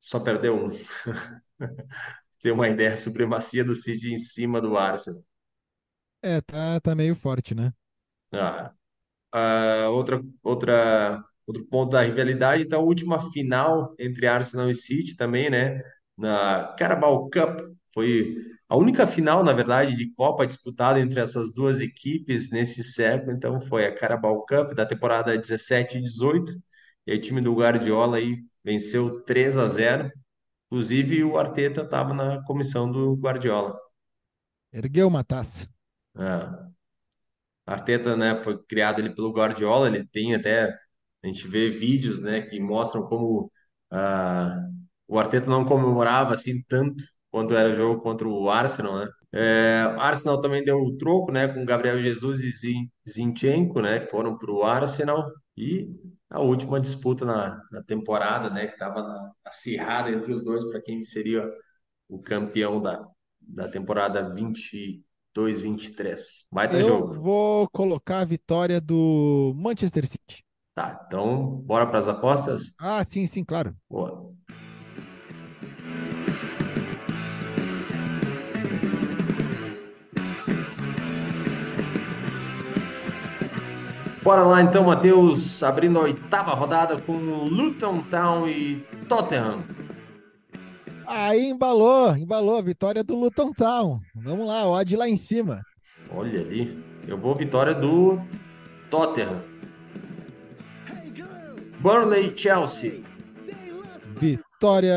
só 0.00 0.20
perdeu 0.20 0.56
um. 0.56 0.68
Tem 2.40 2.52
uma 2.52 2.68
ideia, 2.68 2.92
a 2.92 2.96
supremacia 2.96 3.64
do 3.64 3.74
City 3.74 4.12
em 4.12 4.18
cima 4.18 4.60
do 4.60 4.76
Arsenal. 4.76 5.22
É, 6.24 6.40
tá, 6.40 6.80
tá 6.80 6.94
meio 6.94 7.14
forte, 7.14 7.54
né? 7.54 7.72
Ah, 8.32 8.72
ah, 9.32 9.88
outra, 9.90 10.22
outra, 10.42 11.24
outro 11.46 11.66
ponto 11.66 11.92
da 11.92 12.02
rivalidade, 12.02 12.64
então, 12.64 12.80
a 12.80 12.84
última 12.84 13.20
final 13.32 13.94
entre 13.98 14.26
Arsenal 14.26 14.70
e 14.70 14.74
City 14.74 15.16
também, 15.16 15.50
né? 15.50 15.80
Na 16.18 16.74
Carabao 16.78 17.30
Cup. 17.30 17.60
Foi 17.94 18.36
a 18.68 18.76
única 18.76 19.06
final, 19.06 19.44
na 19.44 19.52
verdade, 19.52 19.96
de 19.96 20.12
Copa 20.14 20.46
disputada 20.46 21.00
entre 21.00 21.20
essas 21.20 21.54
duas 21.54 21.80
equipes 21.80 22.50
neste 22.50 22.84
século. 22.84 23.32
Então, 23.32 23.60
foi 23.60 23.86
a 23.86 23.94
Carabao 23.94 24.44
Cup 24.46 24.74
da 24.74 24.86
temporada 24.86 25.38
17 25.38 25.98
e 25.98 26.02
18. 26.02 26.52
E 27.06 27.12
aí, 27.12 27.18
o 27.18 27.20
time 27.20 27.40
do 27.40 27.54
Guardiola 27.54 28.18
aí 28.18 28.36
venceu 28.64 29.22
3 29.24 29.58
a 29.58 29.68
0. 29.68 30.10
Inclusive, 30.68 31.24
o 31.24 31.38
Arteta 31.38 31.82
estava 31.82 32.14
na 32.14 32.42
comissão 32.44 32.90
do 32.92 33.14
Guardiola. 33.16 33.76
Ergueu 34.72 35.08
uma 35.08 35.24
taça. 35.24 35.66
Ah, 36.16 36.70
Arteta, 37.66 38.16
né, 38.16 38.36
foi 38.36 38.58
criado 38.64 39.00
ele 39.00 39.14
pelo 39.14 39.32
Guardiola, 39.32 39.88
ele 39.88 40.04
tem 40.06 40.34
até, 40.34 40.68
a 41.22 41.26
gente 41.26 41.48
vê 41.48 41.70
vídeos, 41.70 42.20
né, 42.22 42.42
que 42.42 42.60
mostram 42.60 43.08
como 43.08 43.50
ah, 43.90 44.54
o 45.08 45.18
Arteta 45.18 45.48
não 45.48 45.64
comemorava 45.64 46.34
assim 46.34 46.62
tanto 46.68 47.02
quanto 47.30 47.54
era 47.54 47.70
o 47.70 47.74
jogo 47.74 48.00
contra 48.02 48.28
o 48.28 48.48
Arsenal, 48.50 48.98
né? 48.98 49.08
É, 49.32 49.80
Arsenal 49.98 50.40
também 50.40 50.62
deu 50.64 50.76
o 50.78 50.96
troco, 50.96 51.32
né, 51.32 51.48
com 51.48 51.64
Gabriel 51.64 51.98
Jesus 52.00 52.40
e 52.42 52.50
Zin- 52.52 52.88
Zinchenko, 53.08 53.80
né, 53.82 54.00
foram 54.00 54.38
para 54.38 54.50
o 54.52 54.62
Arsenal 54.62 55.28
e 55.56 55.88
a 56.30 56.40
última 56.40 56.80
disputa 56.80 57.24
na, 57.24 57.60
na 57.72 57.82
temporada, 57.82 58.50
né, 58.50 58.66
que 58.66 58.74
estava 58.74 59.02
acirrada 59.44 60.10
entre 60.10 60.32
os 60.32 60.44
dois 60.44 60.64
para 60.70 60.80
quem 60.82 61.02
seria 61.02 61.48
o 62.08 62.20
campeão 62.20 62.80
da, 62.80 63.06
da 63.40 63.68
temporada 63.68 64.22
22-23. 65.36 66.46
Baita 66.52 66.76
Eu 66.76 66.86
jogo. 66.86 67.12
vou 67.20 67.68
colocar 67.70 68.20
a 68.20 68.24
vitória 68.24 68.80
do 68.80 69.52
Manchester 69.56 70.06
City. 70.06 70.44
Tá, 70.74 71.04
então 71.06 71.62
bora 71.64 71.86
para 71.86 71.98
as 71.98 72.08
apostas? 72.08 72.74
Ah, 72.80 73.02
sim, 73.04 73.26
sim, 73.26 73.44
claro. 73.44 73.76
Boa. 73.88 74.32
Bora 84.22 84.42
lá 84.42 84.62
então, 84.62 84.84
Matheus, 84.84 85.62
abrindo 85.62 85.98
a 85.98 86.04
oitava 86.04 86.54
rodada 86.54 86.96
com 86.96 87.12
Luton 87.12 88.00
Town 88.10 88.48
e 88.48 88.76
Tottenham. 89.06 89.58
Aí 91.06 91.48
embalou, 91.48 92.16
embalou. 92.16 92.62
Vitória 92.62 93.02
do 93.02 93.14
Luton 93.16 93.52
Town. 93.52 94.00
Vamos 94.14 94.46
lá, 94.46 94.66
odd 94.66 94.96
lá 94.96 95.08
em 95.08 95.16
cima. 95.16 95.62
Olha 96.10 96.40
ali, 96.40 96.82
eu 97.06 97.18
vou 97.18 97.34
vitória 97.34 97.74
do 97.74 98.20
Tottenham. 98.90 99.42
Burnley 101.80 102.36
Chelsea. 102.36 103.02
Vitória 104.18 104.94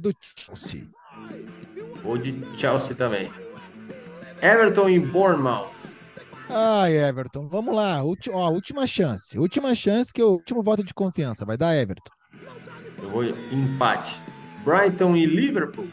do 0.00 0.14
Chelsea. 0.36 0.86
Vou 2.02 2.16
de 2.16 2.40
Chelsea 2.56 2.94
também. 2.94 3.30
Everton 4.40 4.88
e 4.88 5.00
Bournemouth. 5.00 5.78
Ai, 6.48 6.96
Everton, 6.96 7.48
vamos 7.48 7.74
lá. 7.74 8.02
Ulti, 8.02 8.30
ó, 8.30 8.48
última 8.50 8.86
chance. 8.86 9.38
Última 9.38 9.74
chance 9.74 10.12
que 10.12 10.22
o 10.22 10.30
último 10.30 10.62
voto 10.62 10.82
de 10.82 10.94
confiança. 10.94 11.44
Vai 11.44 11.56
dar, 11.56 11.74
Everton. 11.74 12.12
Eu 13.02 13.10
vou 13.10 13.24
empate. 13.24 14.20
Brighton 14.68 15.16
e 15.16 15.24
Liverpool. 15.24 15.88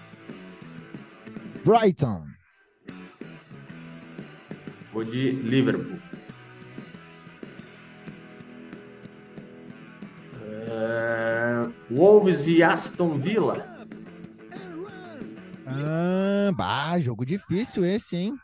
Brighton. 1.63 2.25
Vou 4.91 5.01
de 5.01 5.31
Liverpool. 5.31 5.97
Uh, 10.33 11.73
Wolves 11.89 12.47
e 12.47 12.61
Aston 12.61 13.17
Villa. 13.17 13.65
Ah, 15.65 16.51
bah, 16.53 16.99
jogo 16.99 17.25
difícil 17.25 17.85
esse, 17.85 18.17
hein? 18.17 18.37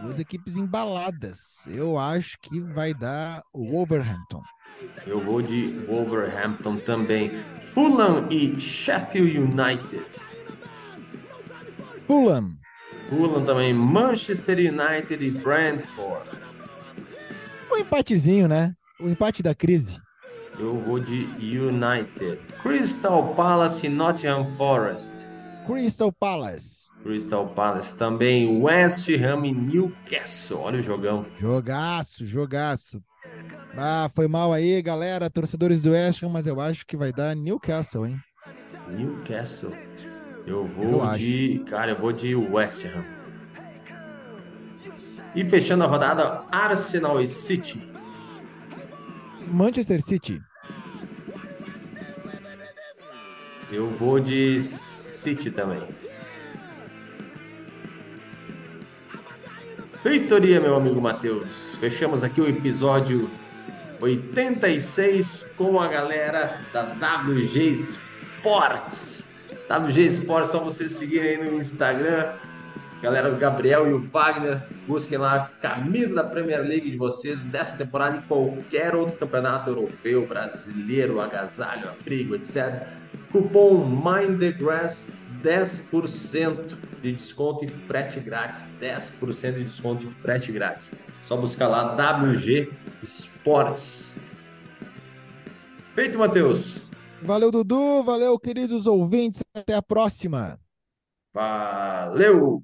Duas 0.00 0.18
equipes 0.18 0.56
embaladas. 0.56 1.66
Eu 1.66 1.98
acho 1.98 2.38
que 2.40 2.60
vai 2.60 2.94
dar 2.94 3.42
o 3.52 3.72
Wolverhampton. 3.72 4.40
Eu 5.06 5.20
vou 5.20 5.42
de 5.42 5.68
Wolverhampton 5.86 6.78
também. 6.78 7.30
Fulham 7.76 8.26
e 8.30 8.58
Sheffield 8.58 9.38
United. 9.38 10.06
Fulham. 12.06 12.56
Fulham 13.10 13.44
também. 13.44 13.74
Manchester 13.74 14.56
United 14.56 15.22
e 15.22 15.30
Brentford. 15.32 16.26
Um 17.70 17.76
empatezinho, 17.76 18.48
né? 18.48 18.74
O 18.98 19.06
empate 19.06 19.42
da 19.42 19.54
crise. 19.54 20.00
Eu 20.58 20.78
vou 20.78 20.98
de 20.98 21.28
United. 21.38 22.38
Crystal 22.62 23.34
Palace 23.34 23.86
e 23.86 23.90
Nottingham 23.90 24.48
Forest. 24.54 25.26
Crystal 25.66 26.10
Palace. 26.10 26.86
Crystal 27.02 27.46
Palace 27.48 27.94
também. 27.94 28.58
West 28.58 29.06
Ham 29.10 29.44
e 29.44 29.52
Newcastle. 29.52 30.60
Olha 30.62 30.78
o 30.78 30.82
jogão. 30.82 31.26
Jogaço, 31.38 32.24
jogaço. 32.24 33.02
Ah, 33.76 34.10
foi 34.14 34.26
mal 34.26 34.52
aí, 34.52 34.80
galera, 34.80 35.28
torcedores 35.28 35.82
do 35.82 35.92
West 35.92 36.22
Ham, 36.22 36.30
mas 36.30 36.46
eu 36.46 36.60
acho 36.60 36.86
que 36.86 36.96
vai 36.96 37.12
dar 37.12 37.36
Newcastle, 37.36 38.06
hein? 38.06 38.18
Newcastle. 38.88 39.76
Eu 40.46 40.64
vou 40.64 41.04
eu 41.04 41.12
de. 41.14 41.60
Acho. 41.62 41.70
Cara, 41.70 41.90
eu 41.90 41.98
vou 41.98 42.12
de 42.12 42.34
West 42.34 42.84
Ham. 42.86 43.04
E 45.34 45.44
fechando 45.44 45.84
a 45.84 45.86
rodada, 45.86 46.44
Arsenal 46.50 47.20
e 47.20 47.28
City. 47.28 47.92
Manchester 49.48 50.02
City. 50.02 50.40
Eu 53.70 53.90
vou 53.90 54.18
de 54.18 54.60
City 54.60 55.50
também. 55.50 55.82
Feitoria, 60.08 60.60
meu 60.60 60.76
amigo 60.76 61.00
Matheus. 61.00 61.74
Fechamos 61.80 62.22
aqui 62.22 62.40
o 62.40 62.48
episódio 62.48 63.28
86 64.00 65.46
com 65.56 65.80
a 65.80 65.88
galera 65.88 66.60
da 66.72 66.82
WG 66.82 67.72
Sports. 67.72 69.26
WG 69.68 70.06
Sports, 70.06 70.52
só 70.52 70.60
vocês 70.60 70.92
seguirem 70.92 71.30
aí 71.30 71.50
no 71.50 71.56
Instagram. 71.56 72.34
Galera, 73.02 73.32
o 73.32 73.36
Gabriel 73.36 73.90
e 73.90 73.94
o 73.94 73.98
Wagner, 73.98 74.62
busquem 74.86 75.18
lá 75.18 75.34
a 75.34 75.40
camisa 75.60 76.14
da 76.14 76.22
Premier 76.22 76.60
League 76.60 76.88
de 76.88 76.96
vocês 76.96 77.40
dessa 77.40 77.76
temporada 77.76 78.18
e 78.18 78.22
qualquer 78.28 78.94
outro 78.94 79.16
campeonato 79.16 79.70
europeu, 79.70 80.24
brasileiro, 80.24 81.20
agasalho, 81.20 81.88
abrigo, 81.88 82.36
etc. 82.36 82.86
Cupom 83.32 83.84
MindTheGrass 83.84 85.08
10% 85.42 86.76
de 87.02 87.12
desconto 87.12 87.64
e 87.64 87.68
frete 87.68 88.20
grátis. 88.20 88.66
10% 88.80 89.54
de 89.54 89.64
desconto 89.64 90.04
e 90.04 90.10
frete 90.10 90.52
grátis. 90.52 90.92
Só 91.20 91.36
buscar 91.36 91.68
lá 91.68 91.94
WG 91.94 92.70
Sports. 93.02 94.16
Feito, 95.94 96.18
Matheus. 96.18 96.82
Valeu, 97.22 97.50
Dudu. 97.50 98.02
Valeu, 98.02 98.38
queridos 98.38 98.86
ouvintes. 98.86 99.42
Até 99.54 99.74
a 99.74 99.82
próxima. 99.82 100.58
Valeu! 101.32 102.62